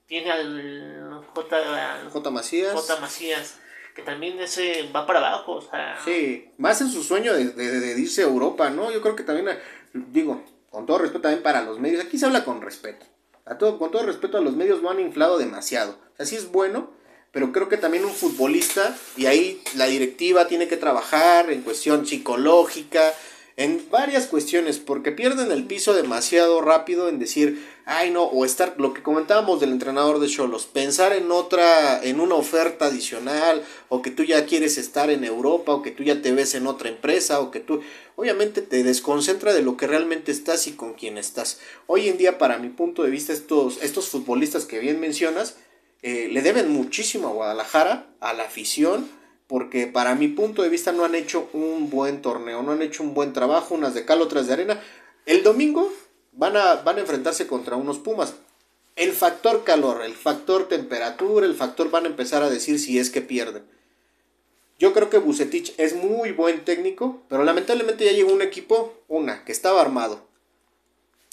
[0.08, 2.32] tiene al J, J.
[2.32, 2.74] Macías.
[2.74, 2.99] J.
[2.99, 3.60] Macías,
[3.95, 5.53] que también ese va para abajo.
[5.53, 8.91] O sea, sí, más en su sueño de, de, irse a Europa, ¿no?
[8.91, 9.58] Yo creo que también,
[9.93, 13.05] digo, con todo respeto también para los medios, aquí se habla con respeto.
[13.45, 15.97] A todo, con todo respeto a los medios lo han inflado demasiado.
[16.14, 16.91] O sea, sí es bueno,
[17.32, 22.05] pero creo que también un futbolista, y ahí la directiva tiene que trabajar en cuestión
[22.05, 23.14] psicológica,
[23.58, 28.76] en varias cuestiones, porque pierden el piso demasiado rápido en decir, ay no, o estar,
[28.78, 34.02] lo que comentábamos del entrenador de Cholos, pensar en otra, en una oferta adicional, o
[34.02, 36.90] que tú ya quieres estar en Europa, o que tú ya te ves en otra
[36.90, 37.80] empresa, o que tú,
[38.18, 41.62] obviamente te desconcentra de lo que realmente estás y con quién estás.
[41.88, 45.56] Hoy en día, para mi punto de vista, estos, estos futbolistas que bien mencionas,
[46.02, 49.10] eh, le deben muchísimo a Guadalajara, a la afición,
[49.48, 53.02] porque para mi punto de vista no han hecho un buen torneo, no han hecho
[53.02, 54.84] un buen trabajo, unas de cal, otras de arena.
[55.26, 55.90] El domingo
[56.38, 58.36] van a, van a enfrentarse contra unos Pumas.
[58.96, 63.10] El factor calor, el factor temperatura, el factor van a empezar a decir si es
[63.10, 63.66] que pierden.
[64.80, 69.44] Yo creo que Bucetich es muy buen técnico, pero lamentablemente ya llegó un equipo, una,
[69.44, 70.28] que estaba armado,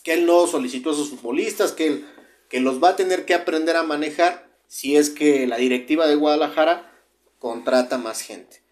[0.03, 2.07] que él no solicitó a sus futbolistas, que él
[2.49, 6.15] que los va a tener que aprender a manejar si es que la directiva de
[6.15, 6.93] Guadalajara
[7.39, 8.63] contrata más gente.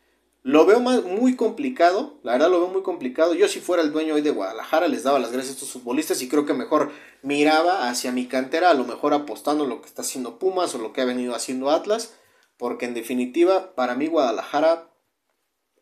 [0.44, 3.32] Lo veo muy complicado, la verdad lo veo muy complicado.
[3.32, 6.20] Yo si fuera el dueño hoy de Guadalajara les daba las gracias a estos futbolistas
[6.20, 6.90] y creo que mejor
[7.22, 10.92] miraba hacia mi cantera, a lo mejor apostando lo que está haciendo Pumas o lo
[10.92, 12.14] que ha venido haciendo Atlas,
[12.56, 14.90] porque en definitiva para mí Guadalajara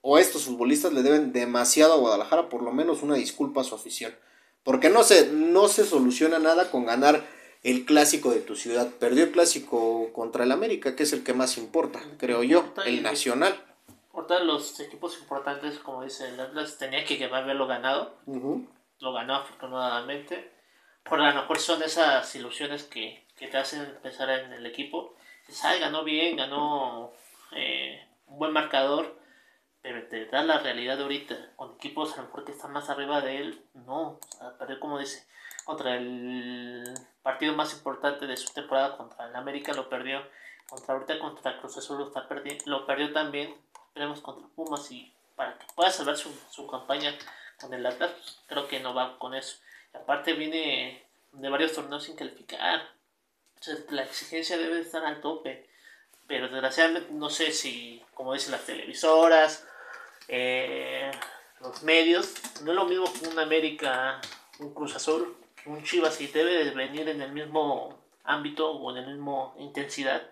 [0.03, 3.75] o estos futbolistas le deben demasiado a Guadalajara, por lo menos una disculpa a su
[3.75, 4.15] afición.
[4.63, 7.27] Porque no se, no se soluciona nada con ganar
[7.63, 8.89] el clásico de tu ciudad.
[8.99, 13.03] Perdió el clásico contra el América, que es el que más importa, creo yo, el
[13.03, 13.70] nacional.
[14.21, 18.18] Ahorita los equipos importantes, como dice el Atlas, tenía que haberlo ganado.
[18.27, 20.53] Lo ganó afortunadamente.
[21.05, 25.14] Por lo mejor son esas ilusiones que, que te hacen pensar en el equipo.
[25.47, 27.12] Dices, ganó bien, ganó
[27.53, 29.21] eh, un buen marcador
[29.83, 32.91] pero te da la realidad de ahorita, con equipos a lo mejor que están más
[32.91, 35.27] arriba de él, no, o sea, perder como dice,
[35.64, 36.85] contra el
[37.23, 40.21] partido más importante de su temporada, contra el América lo perdió,
[40.68, 42.29] contra ahorita contra Cruz Azul lo, está
[42.66, 43.55] lo perdió también,
[43.91, 47.14] esperemos contra Pumas y para que pueda salvar su, su campaña
[47.61, 49.59] con el Atlas, pues, creo que no va con eso.
[49.93, 52.88] Y aparte viene de varios torneos sin calificar,
[53.91, 55.68] la exigencia debe estar al tope
[56.30, 59.66] pero desgraciadamente no sé si, como dicen las televisoras,
[60.28, 61.11] eh,
[61.59, 64.20] los medios, no es lo mismo que un América,
[64.61, 65.36] un Cruz Azul,
[65.66, 70.22] un Chivas, y debe de venir en el mismo ámbito o en la misma intensidad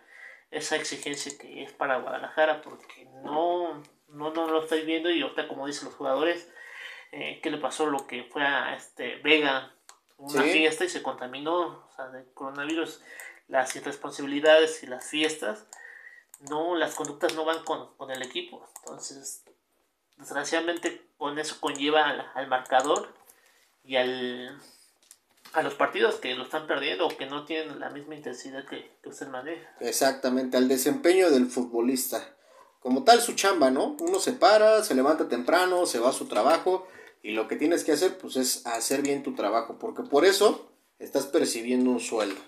[0.50, 5.48] esa exigencia que es para Guadalajara, porque no, no, no lo estoy viendo y ahorita
[5.48, 6.50] como dicen los jugadores,
[7.12, 9.72] eh, ¿qué le pasó lo que fue a este Vega?
[10.16, 13.00] Una fiesta y se contaminó, o sea, del coronavirus,
[13.46, 15.66] las irresponsabilidades y las fiestas,
[16.40, 19.44] no, las conductas no van con, con el equipo, entonces
[20.16, 23.14] desgraciadamente con eso conlleva al, marcador
[23.84, 24.60] y al,
[25.52, 28.90] a los partidos que lo están perdiendo o que no tienen la misma intensidad que,
[29.04, 29.68] usted maneja.
[29.80, 32.36] Exactamente, al desempeño del futbolista.
[32.80, 33.96] Como tal su chamba, ¿no?
[34.00, 36.86] Uno se para, se levanta temprano, se va a su trabajo
[37.22, 40.70] y lo que tienes que hacer pues es hacer bien tu trabajo, porque por eso
[40.98, 42.40] estás percibiendo un sueldo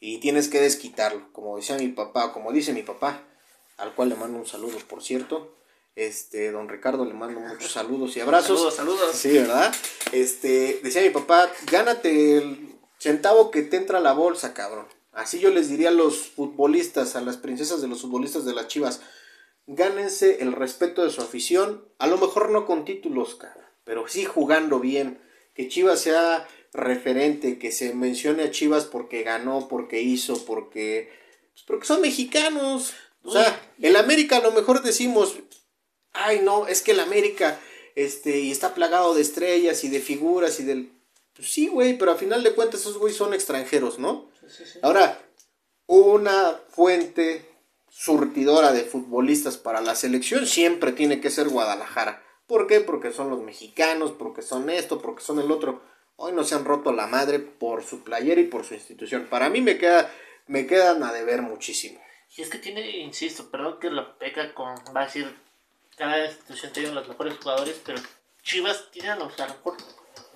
[0.00, 3.22] y tienes que desquitarlo, como decía mi papá, como dice mi papá,
[3.76, 5.56] al cual le mando un saludo, por cierto.
[5.94, 8.74] Este, don Ricardo, le mando muchos saludos y abrazos.
[8.74, 9.16] Saludos, saludos.
[9.16, 9.74] Sí, ¿verdad?
[10.12, 14.86] Este, decía mi papá, gánate el centavo que te entra a la bolsa, cabrón.
[15.12, 18.68] Así yo les diría a los futbolistas, a las princesas de los futbolistas de las
[18.68, 19.00] Chivas,
[19.66, 24.24] gánense el respeto de su afición, a lo mejor no con títulos, cabrón, pero sí
[24.24, 25.20] jugando bien,
[25.54, 31.10] que Chivas sea referente, que se mencione a Chivas porque ganó, porque hizo, porque
[31.52, 32.94] pues porque son mexicanos.
[33.22, 35.36] O sea, el América a lo mejor decimos,
[36.12, 37.58] ay no, es que el América
[37.94, 40.92] este, y está plagado de estrellas y de figuras y del...
[41.34, 44.30] Pues sí, güey, pero a final de cuentas esos güey son extranjeros, ¿no?
[44.82, 45.20] Ahora,
[45.86, 47.46] una fuente
[47.88, 52.22] surtidora de futbolistas para la selección siempre tiene que ser Guadalajara.
[52.46, 52.80] ¿Por qué?
[52.80, 55.82] Porque son los mexicanos, porque son esto, porque son el otro.
[56.16, 59.28] Hoy no se han roto la madre por su playera y por su institución.
[59.30, 60.10] Para mí me queda
[60.50, 62.00] me quedan a deber muchísimo.
[62.36, 65.32] Y es que tiene, insisto, perdón que lo peca con, va a decir,
[66.00, 68.00] cada institución tiene los mejores jugadores, pero
[68.42, 69.76] Chivas tiene a los, a lo mejor,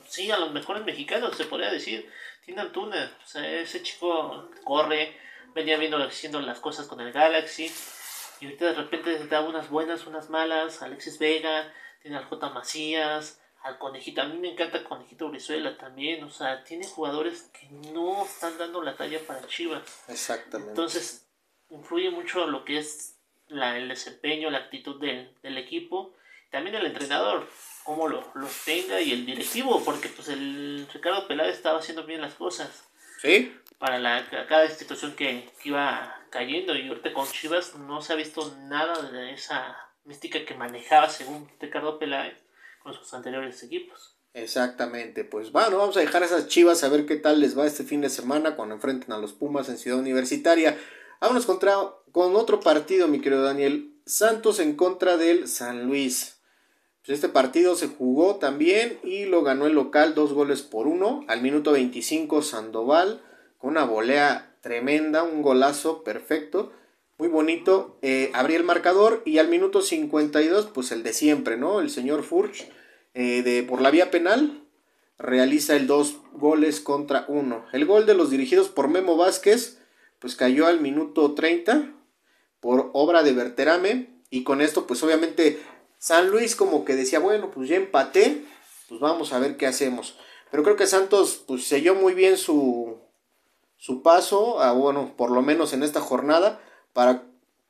[0.06, 2.12] sí, a los mejores mexicanos, se podría decir.
[2.44, 5.18] Tiene Antuna, o sea, ese chico corre,
[5.54, 7.72] venía viendo haciendo las cosas con el Galaxy,
[8.40, 12.50] y ahorita de repente da unas buenas, unas malas, Alexis Vega, tiene al J.
[12.50, 17.50] Macías, al Conejito, a mí me encanta el Conejito Brizuela también, o sea, tiene jugadores
[17.58, 19.82] que no están dando la talla para Chivas.
[20.08, 20.72] Exactamente.
[20.72, 21.26] Entonces,
[21.70, 23.13] influye mucho lo que es
[23.48, 26.14] la, el desempeño, la actitud del, del equipo,
[26.50, 27.48] también el entrenador,
[27.82, 32.20] cómo lo, los tenga y el directivo, porque pues el Ricardo Peláez estaba haciendo bien
[32.20, 32.84] las cosas.
[33.20, 33.56] Sí.
[33.78, 38.16] Para la, cada institución que, que iba cayendo y ahorita con Chivas no se ha
[38.16, 42.36] visto nada de esa mística que manejaba según Ricardo Peláez
[42.82, 44.16] con sus anteriores equipos.
[44.34, 47.66] Exactamente, pues bueno, vamos a dejar a esas chivas a ver qué tal les va
[47.66, 50.76] este fin de semana cuando enfrenten a los Pumas en Ciudad Universitaria.
[51.20, 51.76] Vámonos contra,
[52.14, 53.90] con otro partido, mi querido Daniel.
[54.06, 56.36] Santos en contra del San Luis.
[57.04, 61.24] Pues este partido se jugó también y lo ganó el local dos goles por uno.
[61.26, 63.20] Al minuto 25 Sandoval
[63.58, 66.70] con una volea tremenda, un golazo perfecto,
[67.18, 67.98] muy bonito.
[68.00, 71.80] Eh, el marcador y al minuto 52 pues el de siempre, ¿no?
[71.80, 72.64] El señor Furch
[73.14, 74.62] eh, de, por la vía penal
[75.18, 77.64] realiza el dos goles contra uno.
[77.72, 79.80] El gol de los dirigidos por Memo Vázquez
[80.20, 81.93] pues cayó al minuto 30
[82.64, 85.62] por obra de Berterame y con esto pues obviamente
[85.98, 88.42] San Luis como que decía, bueno, pues ya empaté,
[88.88, 90.18] pues vamos a ver qué hacemos.
[90.50, 93.02] Pero creo que Santos pues selló muy bien su,
[93.76, 96.58] su paso, a, bueno, por lo menos en esta jornada,
[96.94, 97.24] para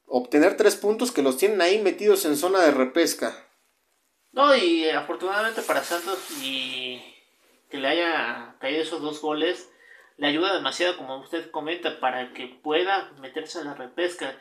[0.07, 3.37] obtener tres puntos que los tienen ahí metidos en zona de repesca.
[4.31, 7.03] No, y afortunadamente para Santos y
[7.69, 9.69] que le haya caído esos dos goles,
[10.19, 14.37] le ayuda demasiado, como usted comenta, para que pueda meterse a la repesca.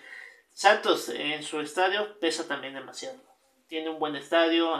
[0.53, 3.17] Santos en su estadio pesa también demasiado.
[3.67, 4.73] tiene un buen estadio,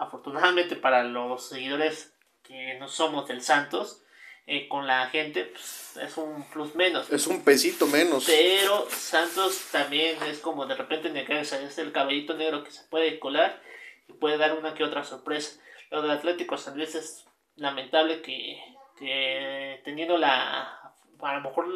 [0.00, 4.02] afortunadamente para los seguidores que no somos del Santos,
[4.46, 7.12] eh, con la gente pues, es un plus menos.
[7.12, 8.24] Es un pesito menos.
[8.26, 13.18] Pero Santos también es como de repente cabeza es el cabellito negro que se puede
[13.18, 13.62] colar
[14.08, 15.60] y puede dar una que otra sorpresa.
[15.90, 17.26] Lo del Atlético San Luis es
[17.56, 18.58] lamentable que,
[18.98, 21.66] que teniendo la, a lo mejor,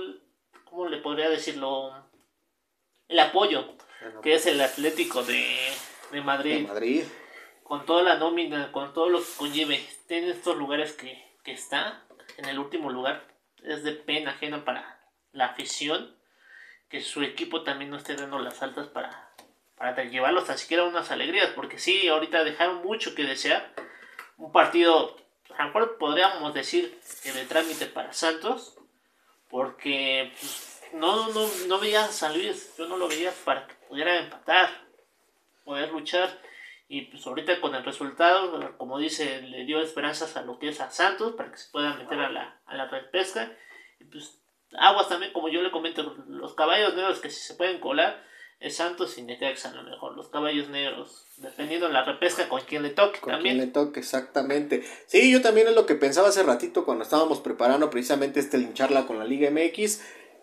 [0.64, 2.10] ¿cómo le podría decirlo?
[3.12, 3.76] El apoyo
[4.22, 5.44] que es el Atlético de,
[6.12, 6.62] de Madrid.
[6.62, 7.04] De Madrid.
[7.62, 12.04] Con toda la nómina, con todo lo que conlleve, en estos lugares que, que está,
[12.38, 13.28] en el último lugar.
[13.62, 14.98] Es de pena ajena para
[15.32, 16.16] la afición
[16.88, 19.30] que su equipo también no esté dando las altas para,
[19.76, 21.50] para llevarlos tan siquiera unas alegrías.
[21.50, 23.74] Porque sí, ahorita dejaron mucho que desear.
[24.38, 25.18] Un partido,
[25.54, 28.78] a lo mejor podríamos decir que de trámite para Santos.
[29.50, 33.74] Porque pues, no, no, no veía a San Luis, yo no lo veía para que
[33.88, 34.68] pudiera empatar,
[35.64, 36.38] poder luchar
[36.92, 40.78] y pues ahorita con el resultado, como dice, le dio esperanzas a lo que es
[40.82, 43.50] a Santos para que se pueda meter a la, a la pesca.
[43.98, 44.38] Y pues
[44.74, 48.22] Aguas también, como yo le comento, los caballos negros que si se pueden colar
[48.60, 50.14] es Santos y Necaxa a lo mejor.
[50.16, 53.56] Los caballos negros, dependiendo de la repesca con quien le toque con también.
[53.56, 54.84] Quien le toque, exactamente.
[55.06, 59.06] Sí, yo también es lo que pensaba hace ratito cuando estábamos preparando precisamente este lincharla
[59.06, 60.02] con la Liga MX.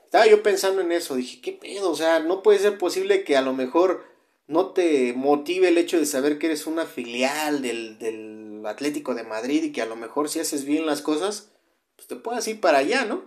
[0.10, 1.92] Estaba yo pensando en eso, dije, ¿qué pedo?
[1.92, 4.04] O sea, no puede ser posible que a lo mejor
[4.48, 9.22] no te motive el hecho de saber que eres una filial del, del Atlético de
[9.22, 11.50] Madrid y que a lo mejor si haces bien las cosas,
[11.96, 13.22] pues te puedas ir para allá, ¿no?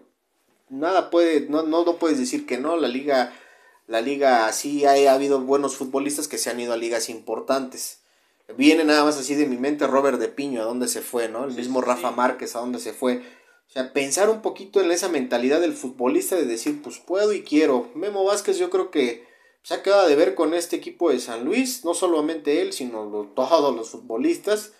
[0.70, 3.32] Nada puede, no, no, no puedes decir que no, la liga,
[3.86, 8.00] la liga sí ha, ha habido buenos futbolistas que se han ido a ligas importantes.
[8.56, 11.44] Viene nada más así de mi mente Robert de Piño, a dónde se fue, ¿no?
[11.44, 13.22] El mismo Rafa Márquez, a dónde se fue.
[13.72, 17.42] O sea, pensar un poquito en esa mentalidad del futbolista de decir, pues puedo y
[17.42, 17.90] quiero.
[17.94, 19.26] Memo Vázquez yo creo que
[19.62, 23.74] se quedado de ver con este equipo de San Luis, no solamente él, sino todos
[23.74, 24.74] los futbolistas.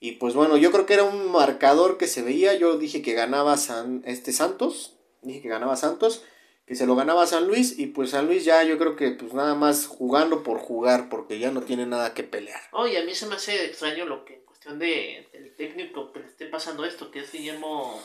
[0.00, 2.54] Y pues bueno, yo creo que era un marcador que se veía.
[2.54, 6.24] Yo dije que ganaba San, este Santos, dije que ganaba Santos,
[6.64, 7.78] que se lo ganaba San Luis.
[7.78, 11.38] Y pues San Luis ya yo creo que pues nada más jugando por jugar, porque
[11.38, 12.62] ya no tiene nada que pelear.
[12.72, 16.20] Oye, a mí se me hace extraño lo que en cuestión de, del técnico que
[16.20, 18.00] le esté pasando esto, que es Guillermo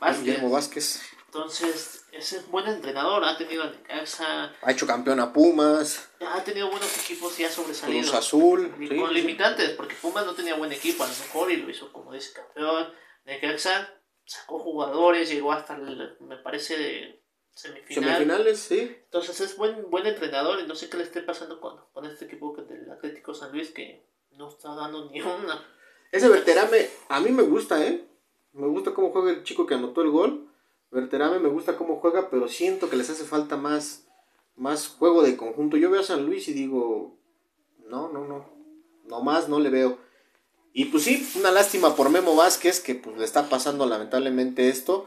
[0.00, 0.24] Vázquez.
[0.24, 1.02] Guillermo Vázquez.
[1.26, 6.08] Entonces, ese es buen entrenador, ha tenido a casa Ha hecho campeón a Pumas.
[6.26, 8.00] Ha tenido buenos equipos y ha sobresalido.
[8.00, 8.70] Cruz Azul.
[8.98, 12.12] con limitantes, porque Pumas no tenía buen equipo, a lo mejor, y lo hizo como
[12.12, 12.92] dice campeón.
[13.24, 13.94] Necaxa
[14.24, 17.22] sacó jugadores, llegó hasta, el, me parece, de
[17.52, 18.04] semifinal.
[18.14, 18.58] semifinales.
[18.58, 18.96] sí.
[19.04, 22.24] Entonces es buen, buen entrenador y no sé qué le esté pasando con, con este
[22.24, 25.62] equipo del Atlético San Luis que no está dando ni una.
[26.10, 28.08] Ese veterame, a mí me gusta, ¿eh?
[28.52, 30.48] Me gusta cómo juega el chico que anotó el gol.
[30.90, 34.06] Verterame me gusta cómo juega, pero siento que les hace falta más,
[34.56, 35.76] más juego de conjunto.
[35.76, 37.18] Yo veo a San Luis y digo,
[37.86, 38.46] no, no, no,
[39.04, 39.98] no más no le veo.
[40.72, 45.06] Y pues sí, una lástima por Memo Vázquez, que pues le está pasando lamentablemente esto.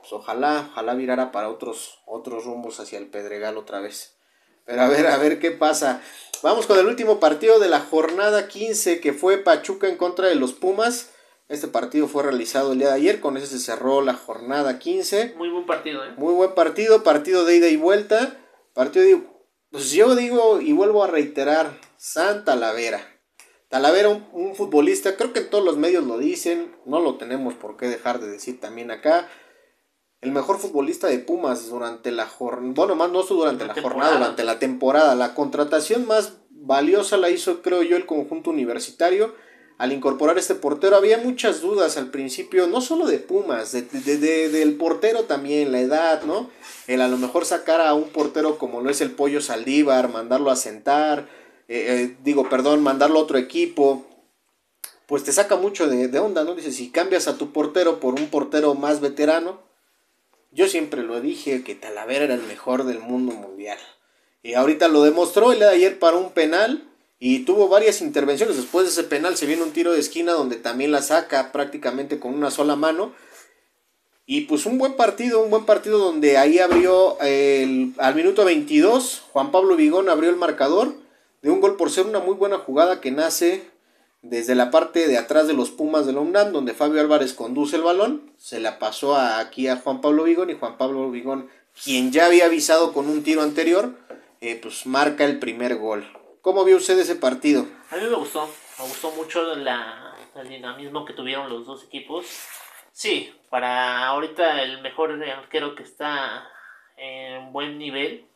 [0.00, 4.16] Pues ojalá, ojalá virara para otros, otros rumbos hacia el Pedregal otra vez.
[4.64, 6.02] Pero a ver, a ver qué pasa.
[6.42, 10.36] Vamos con el último partido de la jornada 15, que fue Pachuca en contra de
[10.36, 11.10] los Pumas.
[11.50, 15.34] Este partido fue realizado el día de ayer, con ese se cerró la jornada 15.
[15.36, 16.14] Muy buen partido, ¿eh?
[16.16, 18.38] Muy buen partido, partido de ida y vuelta.
[18.72, 19.20] Partido de...
[19.72, 23.00] Pues yo digo y vuelvo a reiterar, San Talavera.
[23.68, 27.88] Talavera, un, futbolista, creo que todos los medios lo dicen, no lo tenemos por qué
[27.88, 29.28] dejar de decir también acá.
[30.20, 34.12] El mejor futbolista de Pumas durante la jornada, bueno, más no durante la, la jornada,
[34.18, 35.16] durante la temporada.
[35.16, 39.34] La contratación más valiosa la hizo, creo yo, el conjunto universitario
[39.80, 44.74] al incorporar este portero había muchas dudas al principio, no solo de Pumas, de, del
[44.74, 46.50] portero también, la edad, ¿no?
[46.86, 50.50] El a lo mejor sacar a un portero como lo es el Pollo Saldívar, mandarlo
[50.50, 51.28] a sentar,
[51.66, 54.04] eh, eh, digo, perdón, mandarlo a otro equipo,
[55.06, 56.54] pues te saca mucho de, de onda, ¿no?
[56.54, 59.62] Dices, si cambias a tu portero por un portero más veterano,
[60.50, 63.78] yo siempre lo dije que Talavera era el mejor del mundo mundial.
[64.42, 66.89] Y ahorita lo demostró, el de ayer para un penal
[67.22, 68.56] y tuvo varias intervenciones.
[68.56, 72.18] Después de ese penal se viene un tiro de esquina donde también la saca prácticamente
[72.18, 73.12] con una sola mano.
[74.24, 79.24] Y pues un buen partido, un buen partido donde ahí abrió el, al minuto 22,
[79.32, 80.94] Juan Pablo Vigón abrió el marcador
[81.42, 83.64] de un gol por ser una muy buena jugada que nace
[84.22, 87.76] desde la parte de atrás de los Pumas de la UNAM, donde Fabio Álvarez conduce
[87.76, 91.48] el balón, se la pasó aquí a Juan Pablo Vigón y Juan Pablo Vigón,
[91.82, 93.94] quien ya había avisado con un tiro anterior,
[94.40, 96.06] eh, pues marca el primer gol.
[96.42, 97.66] ¿Cómo vio usted ese partido?
[97.90, 102.26] A mí me gustó, me gustó mucho la, el dinamismo que tuvieron los dos equipos.
[102.92, 106.48] Sí, para ahorita el mejor arquero que está
[106.96, 108.26] en buen nivel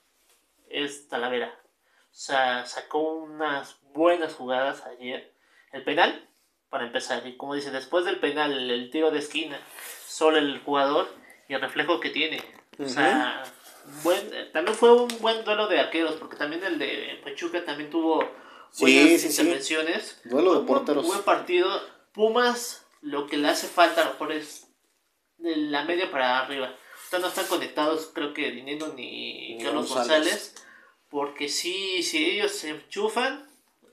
[0.68, 1.58] es Talavera.
[2.14, 5.32] O sea, sacó unas buenas jugadas ayer.
[5.72, 6.28] El penal,
[6.68, 9.58] para empezar, y como dice, después del penal, el tiro de esquina,
[10.06, 11.08] solo el jugador
[11.48, 12.40] y el reflejo que tiene.
[12.78, 13.44] O sea,
[14.02, 18.18] buen, también fue un buen duelo de arqueros, porque también el de Pachuca también tuvo
[18.78, 20.20] buenas intervenciones.
[20.24, 21.06] Duelo de porteros.
[21.06, 21.68] buen partido.
[22.12, 24.68] Pumas, lo que le hace falta a lo mejor es
[25.38, 26.74] de la media para arriba.
[27.12, 30.54] O no están conectados, creo que Dinero ni, Carlos González.
[31.08, 33.48] Porque sí, si ellos se enchufan,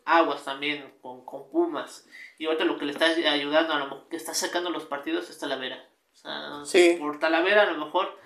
[0.05, 2.07] aguas también con, con Pumas.
[2.39, 5.37] Y ahorita lo que le está ayudando, a lo que está sacando los partidos es
[5.37, 5.87] Talavera.
[6.13, 8.17] O sea, por Talavera a lo mejor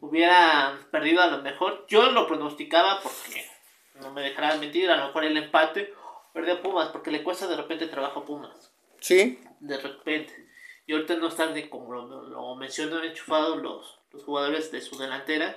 [0.00, 1.84] hubiera perdido a lo mejor.
[1.88, 3.44] Yo lo pronosticaba porque
[4.00, 5.94] no me dejará mentir, a lo mejor el empate
[6.32, 8.72] perdió Pumas porque le cuesta de repente trabajo a Pumas.
[9.00, 9.38] Sí.
[9.60, 10.48] De repente.
[10.86, 14.98] Y ahorita no están de como lo, lo mencionó enchufados los, los jugadores de su
[14.98, 15.56] delantera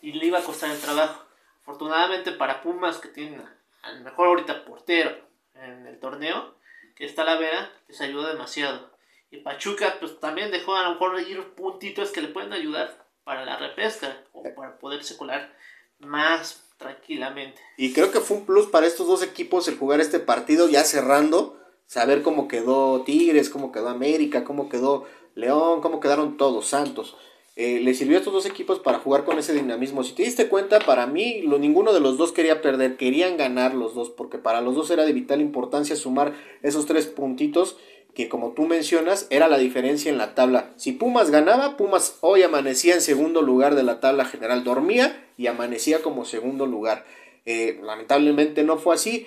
[0.00, 1.24] y le iba a costar el trabajo.
[1.62, 3.42] Afortunadamente para Pumas que tiene
[3.82, 5.16] a lo mejor ahorita portero
[5.54, 6.54] en el torneo,
[6.94, 8.90] que está la Vera, les ayuda demasiado.
[9.30, 13.44] Y Pachuca pues también dejó a lo mejor ir puntitos que le pueden ayudar para
[13.44, 15.52] la repesca o para poder circular
[15.98, 17.60] más tranquilamente.
[17.76, 20.84] Y creo que fue un plus para estos dos equipos el jugar este partido ya
[20.84, 27.16] cerrando, saber cómo quedó Tigres, cómo quedó América, cómo quedó León, cómo quedaron todos, Santos.
[27.56, 30.04] Eh, le sirvió a estos dos equipos para jugar con ese dinamismo.
[30.04, 33.74] Si te diste cuenta, para mí lo, ninguno de los dos quería perder, querían ganar
[33.74, 37.76] los dos, porque para los dos era de vital importancia sumar esos tres puntitos
[38.16, 40.72] que como tú mencionas era la diferencia en la tabla.
[40.76, 45.48] Si Pumas ganaba, Pumas hoy amanecía en segundo lugar de la tabla general, dormía y
[45.48, 47.04] amanecía como segundo lugar.
[47.44, 49.26] Eh, lamentablemente no fue así.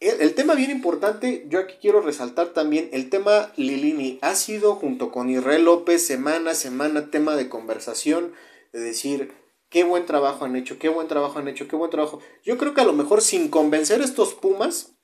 [0.00, 4.18] El, tema bien importante, yo aquí quiero resaltar también el tema Lilini.
[4.20, 8.34] Ha sido junto con Israel López semana a semana tema de conversación,
[8.74, 9.32] de decir
[9.70, 12.20] qué buen trabajo han hecho, qué buen trabajo han hecho, qué buen trabajo.
[12.44, 14.94] Yo creo que a lo mejor sin convencer a estos Pumas,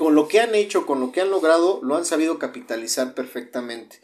[0.00, 4.00] con lo que han hecho, con lo que han logrado, lo han sabido capitalizar perfectamente.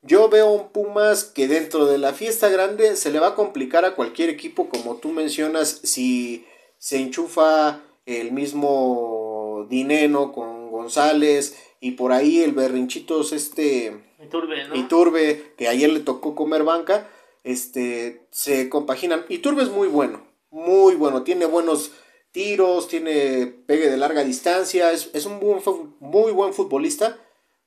[0.00, 3.84] Yo veo un Pumas que dentro de la fiesta grande se le va a complicar
[3.84, 6.46] a cualquier equipo, como tú mencionas, si
[6.78, 14.76] se enchufa el mismo Dineno con González y por ahí el berrinchitos este Iturbe, ¿no?
[14.76, 17.06] Iturbe que ayer le tocó comer banca,
[17.44, 19.26] este se compaginan.
[19.28, 21.90] Iturbe es muy bueno, muy bueno, tiene buenos
[22.32, 25.62] tiros, tiene pegue de larga distancia, es, es un buen,
[26.00, 27.18] muy buen futbolista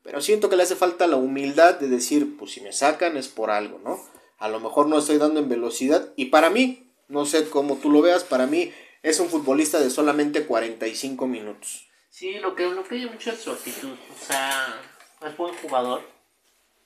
[0.03, 3.27] pero siento que le hace falta la humildad de decir, pues si me sacan es
[3.27, 3.99] por algo, ¿no?
[4.39, 6.11] A lo mejor no estoy dando en velocidad.
[6.15, 9.91] Y para mí, no sé cómo tú lo veas, para mí es un futbolista de
[9.91, 11.87] solamente 45 minutos.
[12.09, 13.91] Sí, lo que lo que mucho es su actitud.
[13.91, 14.81] O sea,
[15.25, 16.01] es buen jugador,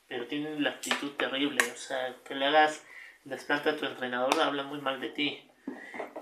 [0.09, 1.59] pero tiene la actitud terrible.
[1.73, 2.81] O sea, que le hagas
[3.23, 5.44] desplante a tu entrenador habla muy mal de ti.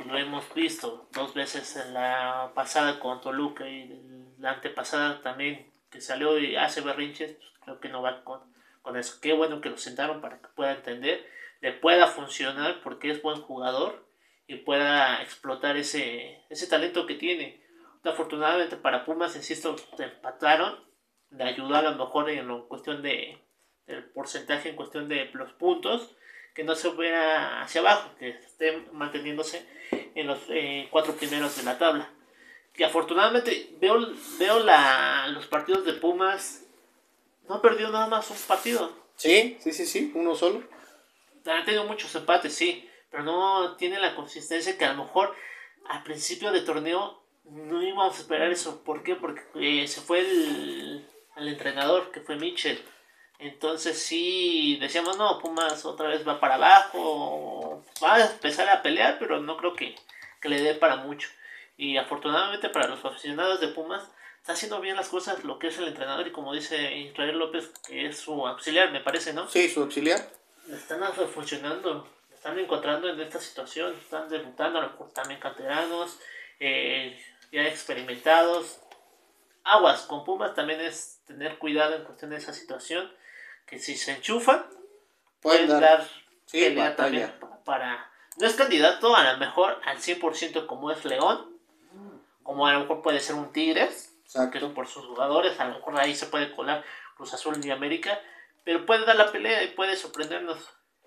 [0.05, 6.01] Lo hemos visto dos veces en la pasada con Toluca y la antepasada también que
[6.01, 8.41] salió y hace berrinches, pues, creo que no va con,
[8.81, 9.19] con eso.
[9.21, 11.25] Qué bueno que lo sentaron para que pueda entender,
[11.61, 14.05] le pueda funcionar porque es buen jugador
[14.47, 17.63] y pueda explotar ese, ese talento que tiene.
[18.03, 20.83] Afortunadamente para Pumas, insisto, se empataron,
[21.29, 23.39] le ayudó a lo mejor en cuestión de
[23.85, 26.15] del porcentaje, en cuestión de los puntos,
[26.53, 29.65] que no se vea hacia abajo, que esté manteniéndose
[30.15, 32.09] en los eh, cuatro primeros de la tabla
[32.73, 33.99] que afortunadamente veo,
[34.39, 36.65] veo la, los partidos de Pumas.
[37.47, 38.91] No ha perdido nada más un partido.
[39.15, 40.63] Sí, sí, sí, sí, uno solo.
[41.45, 45.35] Han tenido muchos empates, sí, pero no tiene la consistencia que a lo mejor
[45.87, 48.83] al principio de torneo no íbamos a esperar eso.
[48.83, 49.15] ¿Por qué?
[49.15, 52.81] Porque eh, se fue el, el, entrenador, que fue Mitchell.
[53.43, 59.17] Entonces sí, decíamos, no, Pumas otra vez va para abajo, va a empezar a pelear,
[59.19, 59.95] pero no creo que,
[60.39, 61.27] que le dé para mucho.
[61.75, 64.03] Y afortunadamente para los aficionados de Pumas,
[64.37, 67.69] está haciendo bien las cosas lo que es el entrenador y como dice Israel López,
[67.85, 69.49] que es su auxiliar, me parece, ¿no?
[69.49, 70.25] Sí, su auxiliar.
[70.71, 76.17] Están funcionando, están encontrando en esta situación, están debutando a los también canteranos,
[76.61, 77.21] eh,
[77.51, 78.79] ya experimentados.
[79.65, 83.11] Aguas con Pumas también es tener cuidado en cuestión de esa situación,
[83.65, 84.65] que si se enchufan,
[85.41, 86.07] pueden, dar,
[86.95, 87.31] también
[87.63, 88.09] para...
[88.37, 91.55] No es candidato a lo mejor al 100% como es León,
[92.41, 94.13] como a lo mejor puede ser un Tigres,
[94.51, 96.83] que son por sus jugadores, a lo mejor ahí se puede colar
[97.15, 98.19] Cruz Azul y América,
[98.63, 100.57] pero puede dar la pelea y puede sorprendernos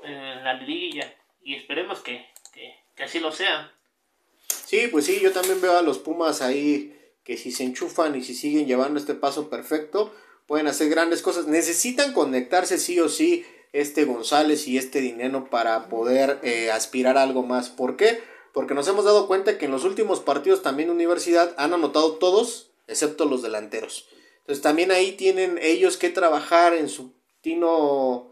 [0.02, 3.72] en la liguilla y esperemos que, que, así lo sea.
[4.48, 6.92] Sí, pues sí, yo también veo a los Pumas ahí
[7.24, 10.14] que si se enchufan y si siguen llevando este paso perfecto,
[10.46, 11.46] pueden hacer grandes cosas.
[11.46, 17.22] Necesitan conectarse sí o sí este González y este Dinero para poder eh, aspirar a
[17.22, 17.68] algo más.
[17.68, 18.20] ¿Por qué?
[18.56, 22.70] porque nos hemos dado cuenta que en los últimos partidos también Universidad han anotado todos,
[22.86, 24.08] excepto los delanteros.
[24.38, 28.30] Entonces también ahí tienen ellos que trabajar en su tino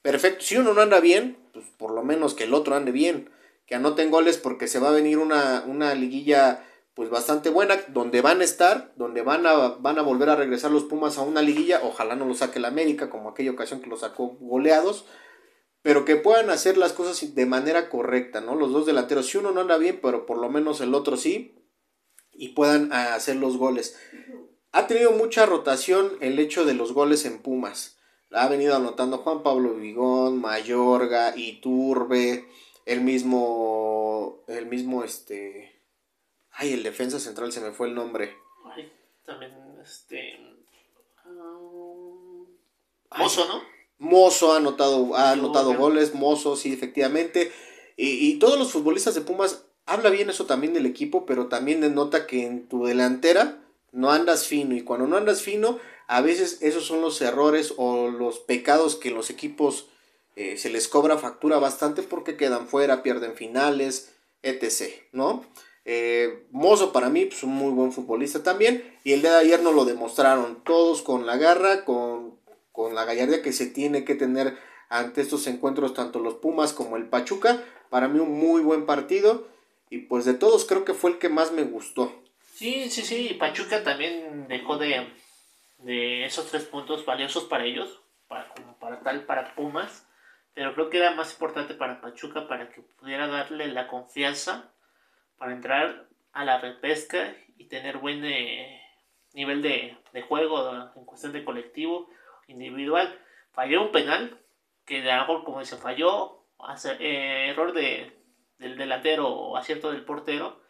[0.00, 0.42] perfecto.
[0.42, 3.28] Si uno no anda bien, pues por lo menos que el otro ande bien,
[3.66, 6.64] que anoten goles porque se va a venir una, una liguilla
[6.96, 10.70] pues bastante buena, donde van a estar, donde van a, van a volver a regresar
[10.70, 13.90] los Pumas a una liguilla, ojalá no lo saque la América, como aquella ocasión que
[13.90, 15.04] lo sacó goleados,
[15.82, 18.54] pero que puedan hacer las cosas de manera correcta, ¿no?
[18.54, 21.62] Los dos delanteros, si uno no anda bien, pero por lo menos el otro sí,
[22.32, 23.98] y puedan ah, hacer los goles.
[24.72, 27.98] Ha tenido mucha rotación el hecho de los goles en Pumas.
[28.30, 32.48] Ha venido anotando Juan Pablo Vigón, Mayorga, Iturbe,
[32.86, 35.75] el mismo, el mismo, este,
[36.58, 38.34] Ay, el defensa central se me fue el nombre.
[38.74, 38.90] Ay,
[39.24, 39.52] también,
[39.82, 40.40] este.
[41.26, 42.46] Um,
[43.16, 43.62] Mozo, ¿no?
[43.98, 47.52] Mozo ha anotado, ha anotado goles, Mozo, sí, efectivamente.
[47.96, 51.80] Y, y, todos los futbolistas de Pumas, habla bien eso también del equipo, pero también
[51.80, 54.74] denota que en tu delantera no andas fino.
[54.74, 59.10] Y cuando no andas fino, a veces esos son los errores o los pecados que
[59.10, 59.88] los equipos
[60.36, 64.92] eh, se les cobra factura bastante porque quedan fuera, pierden finales, etc.
[65.12, 65.44] ¿No?
[65.88, 68.98] Eh, Mozo para mí, pues un muy buen futbolista también.
[69.04, 72.40] Y el día de ayer nos lo demostraron todos con la garra, con,
[72.92, 74.58] la gallardía que se tiene que tener
[74.88, 77.62] ante estos encuentros, tanto los Pumas como el Pachuca.
[77.88, 79.46] Para mí un muy buen partido.
[79.88, 82.12] Y pues de todos creo que fue el que más me gustó.
[82.52, 83.36] Sí, sí, sí.
[83.38, 85.06] Pachuca también dejó de,
[85.78, 90.04] de esos tres puntos valiosos para ellos, para, como para tal, para Pumas.
[90.52, 94.72] Pero creo que era más importante para Pachuca para que pudiera darle la confianza
[95.38, 98.80] para entrar a la repesca y tener buen eh,
[99.32, 99.96] nivel de,
[100.28, 102.08] juego en cuestión de colectivo,
[102.46, 103.20] individual.
[103.52, 104.40] Falló un penal
[104.84, 106.44] que de algo como dice, falló,
[107.00, 108.16] eh, error de,
[108.58, 110.60] del delantero o acierto del portero,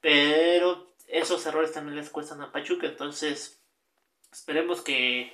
[0.00, 3.64] pero esos errores también les cuestan a Pachuca, entonces
[4.32, 5.32] esperemos que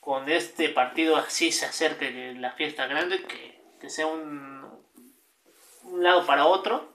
[0.00, 4.64] con este partido así se acerque la fiesta grande, que, que sea un,
[5.84, 6.93] un lado para otro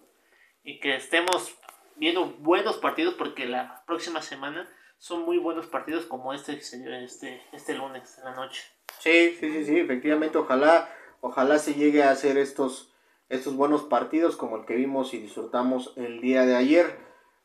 [0.63, 1.55] y que estemos
[1.95, 7.73] viendo buenos partidos porque la próxima semana son muy buenos partidos como este este, este
[7.73, 8.63] lunes en la noche.
[8.99, 12.93] Sí, sí, sí, sí, efectivamente, ojalá, ojalá se llegue a hacer estos,
[13.29, 16.99] estos buenos partidos como el que vimos y disfrutamos el día de ayer.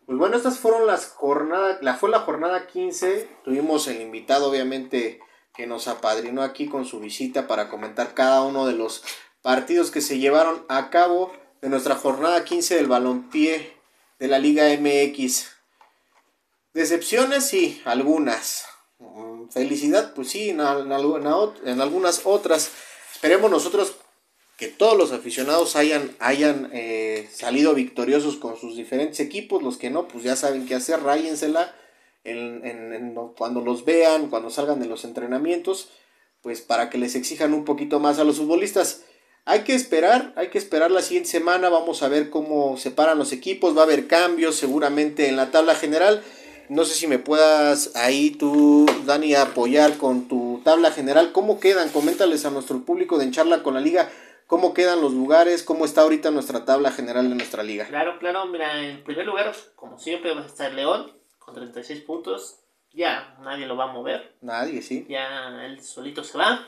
[0.07, 5.21] Pues bueno, estas fueron las jornadas, la fue la jornada 15, tuvimos el invitado obviamente
[5.55, 9.05] que nos apadrinó aquí con su visita para comentar cada uno de los
[9.41, 11.33] partidos que se llevaron a cabo
[11.65, 13.73] de nuestra jornada 15 del balompié
[14.19, 15.47] de la Liga MX.
[16.75, 18.67] Decepciones, sí, algunas.
[18.99, 22.71] Mm, felicidad, pues sí, en, algunas otras.
[23.15, 23.95] Esperemos nosotros
[24.59, 29.62] que todos los aficionados hayan, hayan eh, salido victoriosos con sus diferentes equipos.
[29.62, 31.75] Los que no, pues ya saben qué hacer, ráyensela
[32.25, 35.89] en, cuando los vean, cuando salgan de los entrenamientos,
[36.43, 39.01] pues para que les exijan un poquito más a los futbolistas.
[39.47, 43.19] Hay que esperar, hay que esperar la siguiente semana, vamos a ver cómo se paran
[43.19, 46.23] los equipos, va a haber cambios seguramente en la tabla general.
[46.71, 51.33] No sé si me puedas ahí tú, Dani, apoyar con tu tabla general.
[51.33, 51.91] ¿Cómo quedan?
[51.91, 54.09] Coméntales a nuestro público de Encharla con la liga
[54.47, 57.87] cómo quedan los lugares, cómo está ahorita nuestra tabla general de nuestra liga.
[57.87, 62.61] Claro, claro, mira, en primer lugar, como siempre, va a estar León con 36 puntos.
[62.93, 64.37] Ya, nadie lo va a mover.
[64.41, 65.07] Nadie, sí.
[65.09, 66.67] Ya él solito se va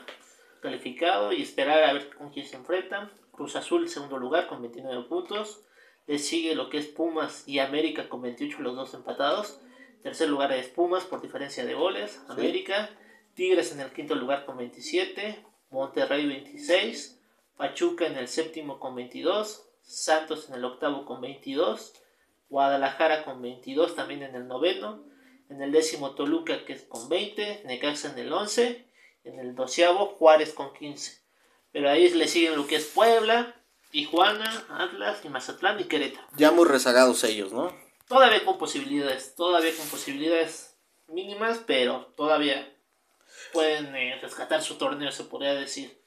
[0.61, 3.11] calificado y esperar a ver con quién se enfrentan.
[3.31, 5.63] Cruz Azul, segundo lugar, con 29 puntos.
[6.07, 9.59] Le sigue lo que es Pumas y América con 28, los dos empatados.
[10.01, 12.21] Tercer lugar es Pumas por diferencia de goles.
[12.29, 12.89] América.
[13.35, 15.43] Tigres en el quinto lugar con 27.
[15.69, 17.19] Monterrey 26.
[17.57, 19.65] Pachuca en el séptimo con 22.
[19.81, 21.93] Santos en el octavo con 22.
[22.49, 25.03] Guadalajara con 22 también en el noveno.
[25.49, 27.63] En el décimo Toluca que es con 20.
[27.65, 28.86] Necaxa en el 11
[29.27, 31.17] en el doceavo, Juárez con 15.
[31.71, 33.55] Pero ahí le siguen lo que es Puebla,
[33.91, 36.27] Tijuana, Atlas y Mazatlán y Querétaro.
[36.37, 37.71] Ya muy rezagados ellos, ¿no?
[38.07, 40.75] Todavía con posibilidades, todavía con posibilidades
[41.07, 42.73] mínimas, pero todavía
[43.53, 45.97] pueden eh, rescatar su torneo, se podría decir.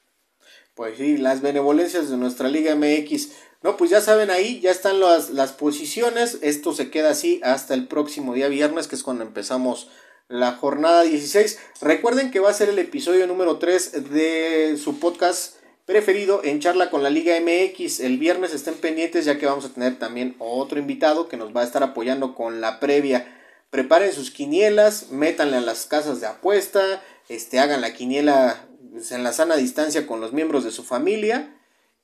[0.73, 3.31] Pues sí, las benevolencias de nuestra Liga MX.
[3.61, 6.39] No, pues ya saben ahí, ya están las, las posiciones.
[6.41, 9.89] Esto se queda así hasta el próximo día viernes, que es cuando empezamos
[10.27, 11.59] la jornada 16.
[11.81, 15.55] Recuerden que va a ser el episodio número 3 de su podcast
[15.85, 17.99] preferido en charla con la Liga MX.
[17.99, 21.61] El viernes estén pendientes ya que vamos a tener también otro invitado que nos va
[21.61, 23.37] a estar apoyando con la previa.
[23.69, 29.23] Preparen sus quinielas, métanle a las casas de apuesta, este, hagan la quiniela pues, en
[29.23, 31.55] la sana distancia con los miembros de su familia,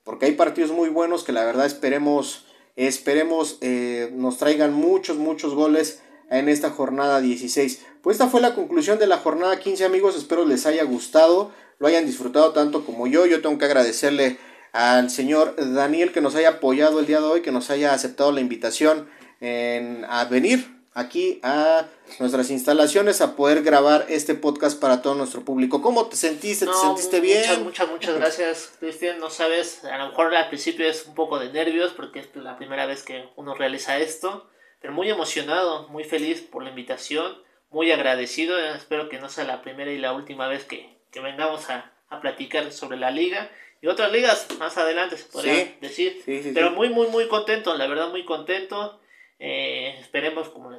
[0.04, 2.46] porque hay partidos muy buenos que la verdad esperemos
[2.78, 6.00] Esperemos eh, nos traigan muchos, muchos goles
[6.30, 7.84] en esta jornada 16.
[8.02, 11.86] Pues esta fue la conclusión de la jornada 15 amigos, espero les haya gustado, lo
[11.86, 13.26] hayan disfrutado tanto como yo.
[13.26, 14.38] Yo tengo que agradecerle
[14.72, 18.32] al señor Daniel que nos haya apoyado el día de hoy, que nos haya aceptado
[18.32, 19.08] la invitación
[19.40, 21.86] en, a venir aquí a
[22.18, 25.80] nuestras instalaciones a poder grabar este podcast para todo nuestro público.
[25.80, 26.66] ¿Cómo te sentiste?
[26.66, 27.40] ¿Te sentiste bien?
[27.40, 29.20] Muchas, muchas, muchas gracias, Cristian.
[29.20, 32.56] No sabes, a lo mejor al principio es un poco de nervios porque es la
[32.56, 34.48] primera vez que uno realiza esto,
[34.80, 37.36] pero muy emocionado, muy feliz por la invitación,
[37.70, 38.58] muy agradecido.
[38.58, 42.20] Espero que no sea la primera y la última vez que, que vengamos a, a
[42.20, 43.50] platicar sobre la liga
[43.80, 46.22] y otras ligas más adelante se podría decir.
[46.54, 49.00] pero muy, muy, muy contento, la verdad, muy contento.
[49.38, 50.72] Eh, esperemos, como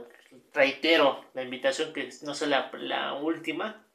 [0.54, 3.86] reitero, la invitación que no sea la, la última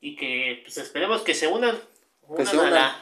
[0.00, 1.78] y que pues esperemos que se unan,
[2.36, 2.92] que se unan,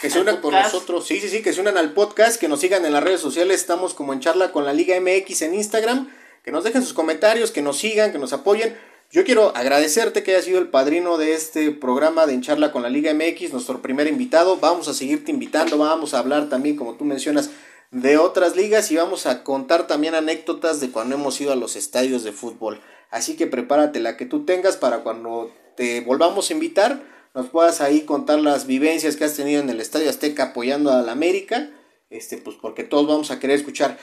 [0.00, 2.60] que se unan por nosotros, sí, sí, sí, que se unan al podcast, que nos
[2.60, 6.12] sigan en las redes sociales, estamos como en charla con la Liga MX en Instagram,
[6.46, 8.76] que nos dejen sus comentarios, que nos sigan, que nos apoyen.
[9.10, 12.82] Yo quiero agradecerte que hayas sido el padrino de este programa de En Charla con
[12.82, 14.56] la Liga MX, nuestro primer invitado.
[14.58, 17.50] Vamos a seguirte invitando, vamos a hablar también, como tú mencionas,
[17.90, 21.74] de otras ligas y vamos a contar también anécdotas de cuando hemos ido a los
[21.74, 22.80] estadios de fútbol.
[23.10, 27.02] Así que prepárate la que tú tengas para cuando te volvamos a invitar,
[27.34, 31.02] nos puedas ahí contar las vivencias que has tenido en el Estadio Azteca apoyando a
[31.02, 31.70] la América,
[32.08, 33.98] este, pues porque todos vamos a querer escuchar.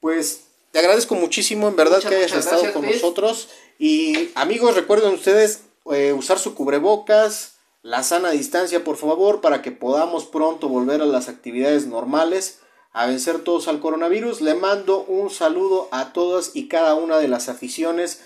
[0.00, 3.48] Pues te agradezco muchísimo, en verdad, que hayas estado con nosotros.
[3.78, 5.60] Y amigos, recuerden ustedes
[5.92, 7.52] eh, usar su cubrebocas,
[7.82, 12.58] la sana distancia, por favor, para que podamos pronto volver a las actividades normales
[12.92, 14.40] a vencer todos al coronavirus.
[14.40, 18.22] Le mando un saludo a todas y cada una de las aficiones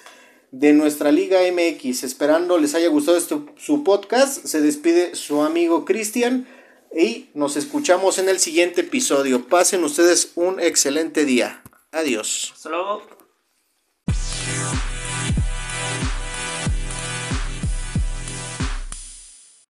[0.50, 2.02] de nuestra Liga MX.
[2.02, 4.46] Esperando les haya gustado este, su podcast.
[4.46, 6.48] Se despide su amigo Cristian
[6.96, 9.46] y nos escuchamos en el siguiente episodio.
[9.48, 11.62] Pasen ustedes un excelente día.
[11.92, 12.52] Adiós.
[12.54, 13.17] Hasta luego.